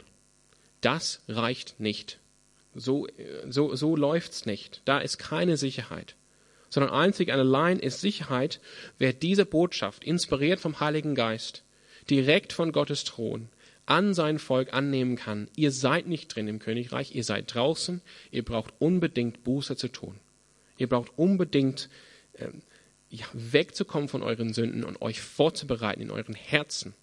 das 0.80 1.22
reicht 1.28 1.80
nicht. 1.80 2.18
So, 2.74 3.06
so, 3.48 3.74
so 3.74 3.96
läuft's 3.96 4.46
nicht. 4.46 4.82
Da 4.84 4.98
ist 4.98 5.18
keine 5.18 5.56
Sicherheit. 5.56 6.14
Sondern 6.68 6.92
einzig 6.92 7.28
und 7.28 7.38
allein 7.38 7.78
ist 7.78 8.00
Sicherheit, 8.00 8.60
wer 8.98 9.12
diese 9.12 9.46
Botschaft, 9.46 10.04
inspiriert 10.04 10.60
vom 10.60 10.78
Heiligen 10.78 11.14
Geist, 11.14 11.64
direkt 12.10 12.52
von 12.52 12.72
Gottes 12.72 13.04
Thron 13.04 13.48
an 13.86 14.14
sein 14.14 14.38
Volk 14.38 14.74
annehmen 14.74 15.16
kann. 15.16 15.48
Ihr 15.54 15.70
seid 15.70 16.06
nicht 16.06 16.34
drin 16.34 16.48
im 16.48 16.58
Königreich, 16.58 17.14
ihr 17.14 17.24
seid 17.24 17.54
draußen, 17.54 18.02
ihr 18.32 18.44
braucht 18.44 18.74
unbedingt 18.80 19.44
Buße 19.44 19.76
zu 19.76 19.88
tun. 19.88 20.18
Ihr 20.76 20.88
braucht 20.88 21.12
unbedingt 21.16 21.88
äh, 22.34 22.48
ja, 23.08 23.26
wegzukommen 23.32 24.08
von 24.08 24.22
euren 24.22 24.52
Sünden 24.52 24.84
und 24.84 25.00
euch 25.00 25.20
vorzubereiten 25.20 26.02
in 26.02 26.10
euren 26.10 26.34
Herzen. 26.34 26.94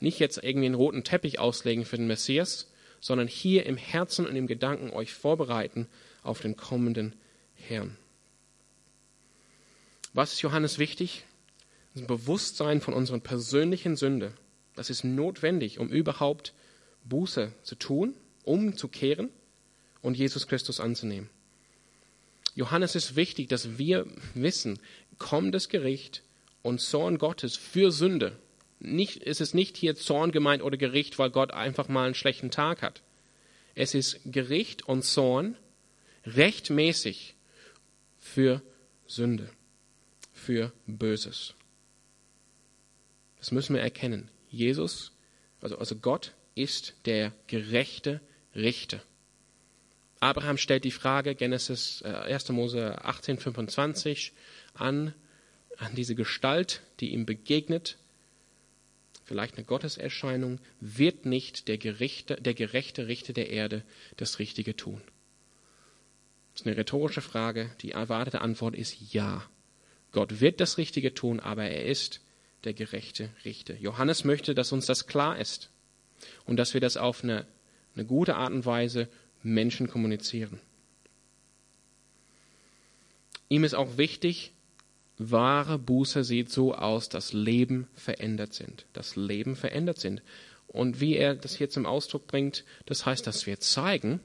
Nicht 0.00 0.18
jetzt 0.18 0.38
irgendwie 0.42 0.66
einen 0.66 0.74
roten 0.74 1.04
Teppich 1.04 1.38
auslegen 1.38 1.84
für 1.84 1.96
den 1.96 2.06
Messias, 2.06 2.70
sondern 3.00 3.26
hier 3.26 3.66
im 3.66 3.76
Herzen 3.76 4.26
und 4.26 4.36
im 4.36 4.46
Gedanken 4.46 4.90
euch 4.90 5.12
vorbereiten 5.12 5.88
auf 6.22 6.40
den 6.40 6.56
kommenden 6.56 7.14
Herrn. 7.54 7.96
Was 10.14 10.34
ist 10.34 10.42
Johannes 10.42 10.78
wichtig? 10.78 11.24
Das 11.94 12.06
Bewusstsein 12.06 12.80
von 12.80 12.94
unserer 12.94 13.18
persönlichen 13.18 13.96
Sünde, 13.96 14.32
das 14.76 14.90
ist 14.90 15.04
notwendig, 15.04 15.78
um 15.78 15.88
überhaupt 15.88 16.54
Buße 17.04 17.52
zu 17.62 17.74
tun, 17.74 18.14
umzukehren 18.44 19.28
und 20.00 20.16
Jesus 20.16 20.46
Christus 20.46 20.80
anzunehmen. 20.80 21.28
Johannes 22.54 22.94
ist 22.94 23.16
wichtig, 23.16 23.48
dass 23.48 23.78
wir 23.78 24.06
wissen, 24.34 24.78
kommt 25.18 25.54
das 25.54 25.68
Gericht 25.68 26.22
und 26.62 26.80
Zorn 26.80 27.18
Gottes 27.18 27.56
für 27.56 27.90
Sünde. 27.90 28.36
Nicht, 28.78 29.22
es 29.22 29.40
ist 29.40 29.54
nicht 29.54 29.76
hier 29.76 29.94
Zorn 29.94 30.32
gemeint 30.32 30.62
oder 30.62 30.76
Gericht, 30.76 31.18
weil 31.18 31.30
Gott 31.30 31.52
einfach 31.52 31.88
mal 31.88 32.06
einen 32.06 32.14
schlechten 32.14 32.50
Tag 32.50 32.82
hat. 32.82 33.02
Es 33.74 33.94
ist 33.94 34.20
Gericht 34.26 34.88
und 34.88 35.02
Zorn 35.02 35.56
rechtmäßig 36.26 37.34
für 38.18 38.62
Sünde, 39.06 39.48
für 40.32 40.72
Böses. 40.86 41.54
Das 43.42 43.50
müssen 43.50 43.74
wir 43.74 43.82
erkennen. 43.82 44.28
Jesus, 44.50 45.10
also, 45.60 45.76
also 45.76 45.96
Gott 45.96 46.32
ist 46.54 46.94
der 47.06 47.32
gerechte 47.48 48.20
Richter. 48.54 49.02
Abraham 50.20 50.58
stellt 50.58 50.84
die 50.84 50.92
Frage, 50.92 51.34
Genesis 51.34 52.02
äh, 52.02 52.10
1. 52.10 52.50
Mose 52.50 53.04
18, 53.04 53.38
25, 53.38 54.32
an, 54.74 55.12
an 55.76 55.92
diese 55.96 56.14
Gestalt, 56.14 56.82
die 57.00 57.08
ihm 57.08 57.26
begegnet, 57.26 57.98
vielleicht 59.24 59.56
eine 59.56 59.66
Gotteserscheinung, 59.66 60.60
wird 60.78 61.26
nicht 61.26 61.66
der, 61.66 61.78
Gerichte, 61.78 62.36
der 62.36 62.54
gerechte 62.54 63.08
Richter 63.08 63.32
der 63.32 63.50
Erde 63.50 63.82
das 64.18 64.38
Richtige 64.38 64.76
tun? 64.76 65.02
Das 66.52 66.60
ist 66.60 66.66
eine 66.68 66.76
rhetorische 66.76 67.22
Frage. 67.22 67.72
Die 67.80 67.90
erwartete 67.90 68.40
Antwort 68.40 68.76
ist 68.76 69.12
ja. 69.12 69.42
Gott 70.12 70.40
wird 70.40 70.60
das 70.60 70.78
Richtige 70.78 71.12
tun, 71.12 71.40
aber 71.40 71.64
er 71.64 71.86
ist 71.86 72.20
der 72.64 72.74
gerechte 72.74 73.30
Richter. 73.44 73.76
Johannes 73.76 74.24
möchte, 74.24 74.54
dass 74.54 74.72
uns 74.72 74.86
das 74.86 75.06
klar 75.06 75.38
ist 75.38 75.70
und 76.44 76.56
dass 76.56 76.74
wir 76.74 76.80
das 76.80 76.96
auf 76.96 77.24
eine, 77.24 77.46
eine 77.94 78.04
gute 78.04 78.36
Art 78.36 78.52
und 78.52 78.66
Weise 78.66 79.08
Menschen 79.42 79.88
kommunizieren. 79.88 80.60
Ihm 83.48 83.64
ist 83.64 83.74
auch 83.74 83.98
wichtig, 83.98 84.52
wahre 85.18 85.78
Buße 85.78 86.24
sieht 86.24 86.50
so 86.50 86.74
aus, 86.74 87.08
dass 87.08 87.32
Leben 87.32 87.86
verändert 87.94 88.54
sind. 88.54 88.86
Das 88.92 89.16
Leben 89.16 89.56
verändert 89.56 89.98
sind. 89.98 90.22
Und 90.68 91.00
wie 91.00 91.16
er 91.16 91.34
das 91.34 91.56
hier 91.56 91.68
zum 91.68 91.84
Ausdruck 91.84 92.26
bringt, 92.26 92.64
das 92.86 93.04
heißt, 93.04 93.26
dass 93.26 93.46
wir 93.46 93.60
zeigen, 93.60 94.20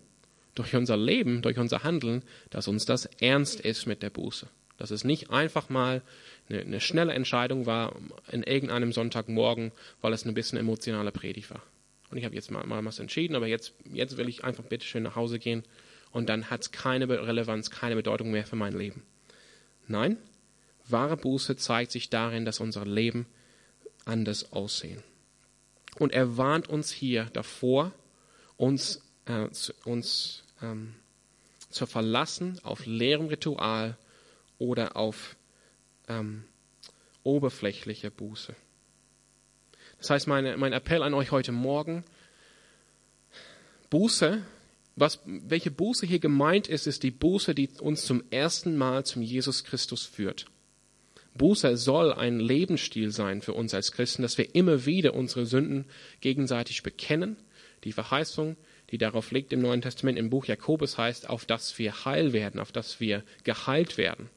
durch 0.58 0.76
unser 0.76 0.98
Leben, 0.98 1.42
durch 1.42 1.60
unser 1.60 1.84
Handeln, 1.84 2.24
dass 2.50 2.68
uns 2.68 2.86
das 2.86 3.06
ernst 3.20 3.60
ist 3.60 3.86
mit 3.86 4.02
der 4.02 4.10
Buße. 4.10 4.48
Dass 4.78 4.92
es 4.92 5.04
nicht 5.04 5.30
einfach 5.30 5.70
mal 5.70 6.02
eine, 6.50 6.62
eine 6.62 6.80
schnelle 6.80 7.14
Entscheidung 7.14 7.66
war 7.66 7.96
in 8.32 8.44
irgendeinem 8.44 8.92
Sonntagmorgen, 8.92 9.72
weil 10.02 10.14
es 10.14 10.26
ein 10.26 10.34
bisschen 10.34 10.58
emotionale 10.58 11.12
Predigt 11.12 11.50
war. 11.50 11.64
Und 12.10 12.18
ich 12.18 12.26
habe 12.26 12.36
jetzt 12.36 12.52
mal, 12.52 12.66
mal 12.66 12.84
was 12.86 13.00
entschieden, 13.00 13.36
aber 13.36 13.48
jetzt, 13.48 13.74
jetzt 13.92 14.18
will 14.18 14.30
ich 14.30 14.44
einfach 14.44 14.64
bitte 14.64 14.86
schön 14.86 15.04
nach 15.04 15.16
Hause 15.16 15.40
gehen 15.40 15.64
und 16.12 16.30
dann 16.30 16.50
hat 16.50 16.62
es 16.62 16.72
keine 16.72 17.10
Relevanz, 17.10 17.70
keine 17.70 17.96
Bedeutung 17.96 18.32
mehr 18.32 18.46
für 18.46 18.56
mein 18.56 18.78
Leben. 18.78 19.04
Nein, 19.88 20.18
wahre 20.88 21.18
Buße 21.18 21.58
zeigt 21.58 21.92
sich 21.92 22.10
darin, 22.10 22.46
dass 22.46 22.60
unser 22.60 22.86
Leben 22.86 23.26
anders 24.06 24.52
aussehen. 24.54 25.04
Und 26.00 26.14
er 26.14 26.38
warnt 26.38 26.70
uns 26.70 26.92
hier 26.92 27.26
davor, 27.34 27.92
uns, 28.56 29.02
äh, 29.26 29.50
zu, 29.50 29.74
uns 29.84 30.44
ähm, 30.62 30.94
zu 31.70 31.86
verlassen 31.86 32.60
auf 32.64 32.86
leerem 32.86 33.28
Ritual 33.28 33.98
oder 34.60 34.96
auf 34.96 35.37
ähm, 36.08 36.44
oberflächliche 37.24 38.12
Buße. 38.12 38.56
Das 40.00 40.10
heißt, 40.10 40.28
meine, 40.28 40.58
mein 40.58 40.74
Appell 40.74 41.04
an 41.04 41.14
euch 41.14 41.32
heute 41.32 41.52
Morgen, 41.52 42.04
Buße, 43.90 44.42
was, 44.96 45.20
welche 45.26 45.72
Buße 45.72 46.06
hier 46.06 46.20
gemeint 46.20 46.68
ist, 46.68 46.88
ist 46.88 47.04
die 47.04 47.12
Buße, 47.12 47.56
die 47.56 47.70
uns 47.80 48.06
zum 48.06 48.24
ersten 48.32 48.78
Mal 48.78 49.06
zum 49.06 49.22
Jesus 49.22 49.64
Christus 49.64 50.04
führt. 50.04 50.46
Buße 51.36 51.78
soll 51.78 52.14
ein 52.14 52.40
Lebensstil 52.40 53.12
sein 53.12 53.42
für 53.42 53.54
uns 53.54 53.74
als 53.74 53.92
Christen, 53.92 54.24
dass 54.24 54.38
wir 54.38 54.56
immer 54.56 54.86
wieder 54.86 55.14
unsere 55.14 55.46
Sünden 55.46 55.86
gegenseitig 56.20 56.84
bekennen. 56.84 57.38
Die 57.84 57.92
Verheißung, 57.92 58.58
die 58.90 58.98
darauf 58.98 59.32
liegt 59.32 59.54
im 59.54 59.62
Neuen 59.62 59.82
Testament, 59.82 60.18
im 60.18 60.32
Buch 60.32 60.46
Jakobus 60.46 60.98
heißt, 60.98 61.30
auf 61.30 61.46
dass 61.46 61.78
wir 61.78 62.06
heil 62.06 62.34
werden, 62.34 62.60
auf 62.60 62.72
dass 62.72 63.00
wir 63.00 63.24
geheilt 63.44 63.98
werden. 63.98 64.30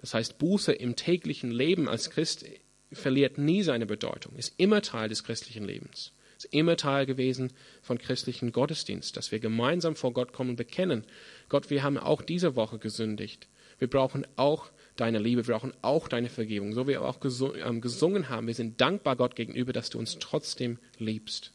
Das 0.00 0.14
heißt, 0.14 0.38
Buße 0.38 0.72
im 0.72 0.96
täglichen 0.96 1.50
Leben 1.50 1.88
als 1.88 2.10
Christ 2.10 2.44
verliert 2.92 3.38
nie 3.38 3.62
seine 3.62 3.86
Bedeutung, 3.86 4.34
ist 4.36 4.54
immer 4.56 4.82
Teil 4.82 5.08
des 5.08 5.24
christlichen 5.24 5.64
Lebens, 5.64 6.12
ist 6.36 6.52
immer 6.52 6.76
Teil 6.76 7.06
gewesen 7.06 7.52
von 7.82 7.98
christlichen 7.98 8.52
Gottesdienst, 8.52 9.16
dass 9.16 9.30
wir 9.30 9.40
gemeinsam 9.40 9.94
vor 9.94 10.12
Gott 10.12 10.32
kommen 10.32 10.50
und 10.50 10.56
bekennen, 10.56 11.04
Gott, 11.48 11.70
wir 11.70 11.82
haben 11.82 11.98
auch 11.98 12.22
diese 12.22 12.56
Woche 12.56 12.78
gesündigt. 12.78 13.48
Wir 13.78 13.88
brauchen 13.88 14.26
auch 14.36 14.70
deine 14.96 15.18
Liebe, 15.18 15.46
wir 15.46 15.54
brauchen 15.54 15.72
auch 15.82 16.08
deine 16.08 16.28
Vergebung. 16.28 16.74
So 16.74 16.84
wie 16.84 16.92
wir 16.92 17.02
auch 17.02 17.18
ähm, 17.64 17.80
gesungen 17.80 18.28
haben, 18.28 18.46
wir 18.46 18.54
sind 18.54 18.80
dankbar 18.80 19.16
Gott 19.16 19.36
gegenüber, 19.36 19.72
dass 19.72 19.90
du 19.90 19.98
uns 19.98 20.18
trotzdem 20.18 20.78
liebst. 20.98 21.52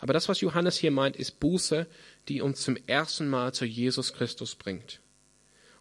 Aber 0.00 0.12
das, 0.12 0.28
was 0.28 0.40
Johannes 0.40 0.76
hier 0.76 0.90
meint, 0.90 1.14
ist 1.14 1.38
Buße, 1.38 1.86
die 2.28 2.40
uns 2.40 2.62
zum 2.62 2.76
ersten 2.88 3.28
Mal 3.28 3.54
zu 3.54 3.64
Jesus 3.64 4.12
Christus 4.12 4.56
bringt. 4.56 5.01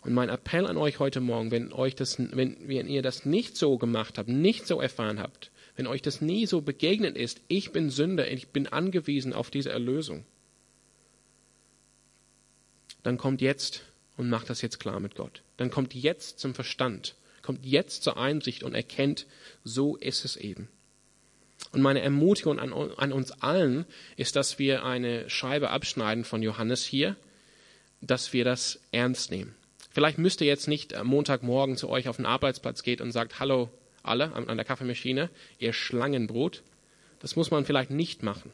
Und 0.02 0.14
mein 0.14 0.30
Appell 0.30 0.66
an 0.66 0.78
euch 0.78 1.00
heute 1.00 1.22
Morgen, 1.22 1.52
wenn, 1.52 1.72
euch 1.72 1.96
das, 1.96 2.18
wenn, 2.18 2.58
wenn 2.68 2.88
ihr 2.88 3.04
das 3.04 3.26
nicht 3.26 3.56
so 3.56 3.78
gemacht 3.78 4.18
habt, 4.18 4.30
nicht 4.30 4.66
so 4.66 4.82
erfahren 4.82 5.20
habt, 5.20 5.52
wenn 5.76 5.86
euch 5.88 6.02
das 6.02 6.22
nie 6.22 6.48
so 6.48 6.62
begegnet 6.62 7.16
ist, 7.16 7.42
ich 7.48 7.72
bin 7.72 7.90
Sünder, 7.90 8.30
ich 8.30 8.48
bin 8.50 8.68
angewiesen 8.68 9.34
auf 9.34 9.52
diese 9.52 9.72
Erlösung, 9.72 10.26
dann 13.04 13.18
kommt 13.18 13.42
jetzt 13.42 13.84
und 14.18 14.30
macht 14.30 14.50
das 14.50 14.62
jetzt 14.62 14.80
klar 14.80 15.00
mit 15.00 15.16
Gott. 15.16 15.44
Dann 15.58 15.72
kommt 15.72 15.94
jetzt 15.94 16.40
zum 16.40 16.56
Verstand, 16.56 17.16
kommt 17.44 17.66
jetzt 17.66 18.04
zur 18.04 18.18
Einsicht 18.18 18.64
und 18.64 18.74
erkennt, 18.74 19.28
so 19.64 19.96
ist 19.98 20.26
es 20.26 20.36
eben. 20.36 20.68
Und 21.72 21.82
meine 21.82 22.02
Ermutigung 22.02 22.60
an, 22.60 22.74
an 22.74 23.14
uns 23.14 23.32
allen 23.32 23.86
ist, 24.18 24.36
dass 24.36 24.58
wir 24.58 24.84
eine 24.84 25.30
Scheibe 25.30 25.70
abschneiden 25.70 26.26
von 26.26 26.42
Johannes 26.42 26.84
hier, 26.84 27.16
dass 28.02 28.34
wir 28.34 28.44
das 28.44 28.80
ernst 28.92 29.30
nehmen. 29.30 29.56
Vielleicht 29.92 30.18
müsst 30.18 30.42
ihr 30.42 30.48
jetzt 30.48 30.68
nicht 30.68 30.94
am 30.96 31.08
Montagmorgen 31.08 31.76
zu 31.76 31.90
euch 31.90 32.08
auf 32.08 32.16
den 32.16 32.26
Arbeitsplatz 32.26 32.82
gehen 32.82 33.02
und 33.02 33.12
sagt, 33.12 33.40
hallo 33.40 33.70
alle 34.04 34.34
an 34.34 34.58
der 34.58 34.66
Kaffeemaschine, 34.66 35.30
ihr 35.60 35.74
Schlangenbrot. 35.74 36.64
Das 37.20 37.36
muss 37.36 37.52
man 37.52 37.66
vielleicht 37.66 37.92
nicht 37.92 38.24
machen. 38.24 38.52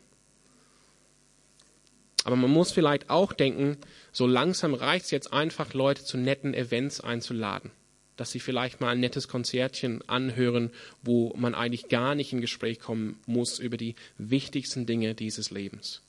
Aber 2.25 2.35
man 2.35 2.51
muss 2.51 2.71
vielleicht 2.71 3.09
auch 3.09 3.31
denken, 3.31 3.77
so 4.11 4.27
langsam 4.27 4.73
reicht 4.73 5.05
es 5.05 5.11
jetzt 5.11 5.31
einfach, 5.31 5.73
Leute 5.73 6.03
zu 6.03 6.17
netten 6.17 6.53
Events 6.53 6.99
einzuladen. 6.99 7.71
Dass 8.17 8.31
sie 8.31 8.41
vielleicht 8.41 8.81
mal 8.81 8.89
ein 8.89 8.99
nettes 8.99 9.29
Konzertchen 9.29 10.01
anhören, 10.09 10.71
wo 11.03 11.33
man 11.38 11.55
eigentlich 11.55 11.88
gar 11.88 12.15
nicht 12.15 12.33
in 12.33 12.41
Gespräch 12.41 12.79
kommen 12.79 13.21
muss 13.27 13.59
über 13.59 13.77
die 13.77 13.95
wichtigsten 14.17 14.85
Dinge 14.85 15.13
dieses 15.13 15.51
Lebens. 15.51 16.01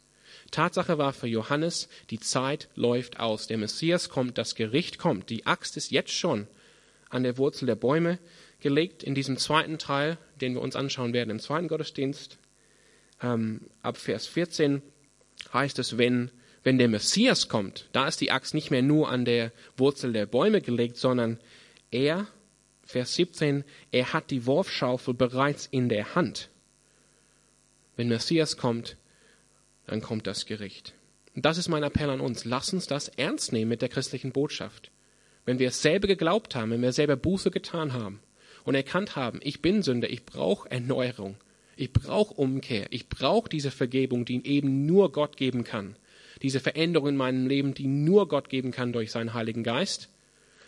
Tatsache 0.51 0.99
war 0.99 1.12
für 1.12 1.26
Johannes, 1.26 1.88
die 2.11 2.20
Zeit 2.20 2.68
läuft 2.74 3.20
aus. 3.20 3.46
Der 3.46 3.59
Messias 3.59 4.09
kommt, 4.09 4.38
das 4.38 4.55
Gericht 4.55 4.99
kommt. 4.99 5.30
Die 5.30 5.46
Axt 5.46 5.76
ist 5.76 5.90
jetzt 5.90 6.12
schon 6.12 6.46
an 7.11 7.22
der 7.22 7.38
Wurzel 7.38 7.66
der 7.66 7.74
Bäume 7.74 8.18
gelegt. 8.61 9.03
In 9.03 9.14
diesem 9.14 9.36
zweiten 9.36 9.78
Teil, 9.78 10.18
den 10.40 10.55
wir 10.55 10.62
uns 10.62 10.76
anschauen 10.76 11.12
werden 11.12 11.30
im 11.30 11.40
zweiten 11.40 11.68
Gottesdienst, 11.68 12.38
ähm, 13.22 13.62
ab 13.82 13.96
Vers 13.96 14.26
14 14.26 14.82
heißt 15.53 15.78
es, 15.78 15.99
wenn, 15.99 16.30
wenn 16.62 16.78
der 16.78 16.88
Messias 16.88 17.49
kommt, 17.49 17.88
da 17.92 18.09
ist 18.09 18.20
die 18.20 18.30
Axt 18.30 18.55
nicht 18.55 18.70
mehr 18.70 18.82
nur 18.82 19.09
an 19.09 19.24
der 19.24 19.53
Wurzel 19.76 20.12
der 20.12 20.26
Bäume 20.26 20.61
gelegt, 20.61 20.96
sondern 20.96 21.38
er, 21.90 22.26
Vers 22.84 23.14
17, 23.14 23.64
er 23.90 24.12
hat 24.12 24.30
die 24.30 24.46
Wurfschaufel 24.46 25.14
bereits 25.14 25.66
in 25.66 25.88
der 25.88 26.14
Hand. 26.14 26.49
Wenn 27.96 28.09
Messias 28.09 28.57
kommt, 28.57 28.96
dann 29.89 30.03
kommt 30.03 30.26
das 30.26 30.47
Gericht. 30.47 30.95
Und 31.34 31.45
das 31.45 31.59
ist 31.59 31.68
mein 31.68 31.82
Appell 31.82 32.11
an 32.11 32.20
uns. 32.20 32.45
Lass 32.45 32.72
uns 32.72 32.86
das 32.86 33.09
ernst 33.09 33.53
nehmen 33.53 33.70
mit 33.70 33.82
der 33.82 33.89
christlichen 33.89 34.32
Botschaft. 34.32 34.93
Wenn 35.45 35.59
wir 35.59 35.68
es 35.68 35.82
selber 35.82 36.07
geglaubt 36.07 36.55
haben, 36.55 36.70
wenn 36.70 36.82
wir 36.82 36.93
selber 36.93 37.16
Buße 37.16 37.51
getan 37.51 37.95
haben 37.95 38.20
und 38.64 38.74
erkannt 38.74 39.16
haben, 39.16 39.41
ich 39.43 39.62
bin 39.62 39.82
Sünder, 39.82 40.11
ich 40.11 40.24
brauche 40.24 40.70
Erneuerung, 40.70 41.36
ich 41.74 41.93
brauche 41.93 42.34
Umkehr, 42.34 42.86
ich 42.91 43.09
brauche 43.09 43.49
diese 43.49 43.70
Vergebung, 43.70 44.24
die 44.26 44.47
eben 44.47 44.84
nur 44.84 45.11
Gott 45.11 45.36
geben 45.36 45.64
kann, 45.64 45.97
diese 46.43 46.61
Veränderung 46.61 47.09
in 47.11 47.16
meinem 47.16 47.47
Leben, 47.47 47.72
die 47.72 47.86
nur 47.86 48.28
Gott 48.28 48.51
geben 48.51 48.70
kann 48.70 48.93
durch 48.93 49.11
seinen 49.11 49.32
Heiligen 49.32 49.62
Geist, 49.62 50.11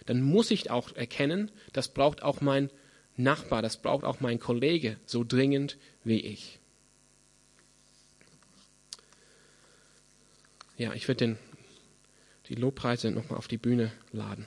dann 0.07 0.23
muss 0.23 0.51
ich 0.51 0.71
auch 0.71 0.95
erkennen, 0.97 1.51
das 1.75 1.89
braucht 1.89 2.23
auch 2.23 2.41
mein 2.41 2.71
Nachbar, 3.17 3.61
das 3.61 3.83
braucht 3.83 4.05
auch 4.05 4.21
mein 4.21 4.39
Kollege 4.39 4.97
so 5.05 5.25
dringend 5.25 5.77
wie 6.05 6.21
ich. 6.21 6.60
Ja, 10.81 10.95
ich 10.95 11.09
würde 11.09 11.37
die 12.49 12.55
Lobpreise 12.55 13.11
nochmal 13.11 13.37
auf 13.37 13.49
die 13.49 13.59
Bühne 13.59 13.93
laden. 14.13 14.47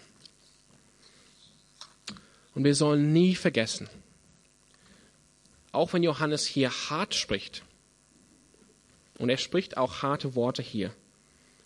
Und 2.55 2.63
wir 2.63 2.73
sollen 2.73 3.13
nie 3.13 3.35
vergessen, 3.35 3.87
auch 5.71 5.93
wenn 5.93 6.01
Johannes 6.01 6.47
hier 6.47 6.71
hart 6.71 7.13
spricht, 7.13 7.61
und 9.19 9.29
er 9.29 9.37
spricht 9.37 9.77
auch 9.77 10.01
harte 10.01 10.33
Worte 10.33 10.63
hier, 10.63 10.91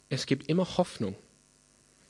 es 0.10 0.26
gibt 0.26 0.50
immer 0.50 0.78
Hoffnung. 0.78 1.16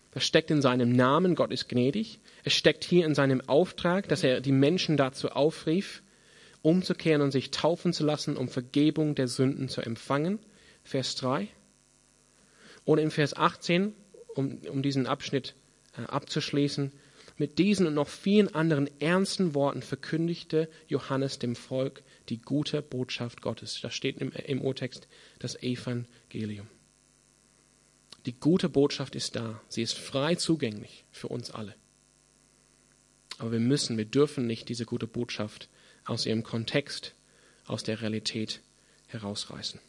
Das 0.10 0.26
steckt 0.26 0.50
in 0.50 0.64
seinem 0.64 0.92
Namen, 0.92 1.36
Gott 1.36 1.52
ist 1.52 1.70
gnädig. 1.70 2.20
Es 2.44 2.54
steckt 2.54 2.84
hier 2.84 3.06
in 3.06 3.14
seinem 3.14 3.48
Auftrag, 3.48 4.10
dass 4.10 4.24
er 4.24 4.42
die 4.42 4.52
Menschen 4.52 4.98
dazu 4.98 5.30
aufrief, 5.30 6.02
umzukehren 6.64 7.22
und 7.22 7.30
sich 7.30 7.52
taufen 7.52 7.94
zu 7.94 8.04
lassen, 8.04 8.36
um 8.36 8.50
Vergebung 8.50 9.14
der 9.14 9.28
Sünden 9.28 9.70
zu 9.70 9.82
empfangen. 9.82 10.40
Vers 10.84 11.14
3. 11.18 11.50
Und 12.88 13.00
in 13.00 13.12
Vers 13.12 13.36
18, 13.36 13.94
um, 14.34 14.60
um 14.70 14.82
diesen 14.82 15.08
Abschnitt 15.08 15.56
äh, 15.98 16.04
abzuschließen, 16.04 16.94
mit 17.36 17.60
diesen 17.60 17.86
und 17.86 17.96
noch 17.96 18.08
vielen 18.08 18.56
anderen 18.56 18.90
ernsten 19.02 19.54
Worten 19.54 19.82
verkündigte 19.82 20.70
Johannes 20.88 21.38
dem 21.38 21.58
Volk 21.58 22.02
die 22.30 22.42
gute 22.42 22.82
Botschaft 22.82 23.42
Gottes. 23.42 23.82
Das 23.82 23.94
steht 23.94 24.20
im, 24.20 24.32
im 24.32 24.62
Urtext 24.62 25.10
das 25.40 25.62
Evangelium. 25.62 26.68
Die 28.26 28.40
gute 28.40 28.70
Botschaft 28.70 29.16
ist 29.16 29.36
da. 29.36 29.62
Sie 29.68 29.82
ist 29.82 29.98
frei 29.98 30.36
zugänglich 30.36 31.04
für 31.12 31.28
uns 31.28 31.52
alle. 31.52 31.76
Aber 33.38 33.52
wir 33.52 33.60
müssen, 33.60 33.98
wir 33.98 34.06
dürfen 34.06 34.48
nicht 34.48 34.70
diese 34.70 34.86
gute 34.86 35.08
Botschaft 35.08 35.68
aus 36.06 36.26
ihrem 36.26 36.44
Kontext, 36.44 37.16
aus 37.66 37.84
der 37.84 38.02
Realität 38.02 38.62
herausreißen. 39.08 39.82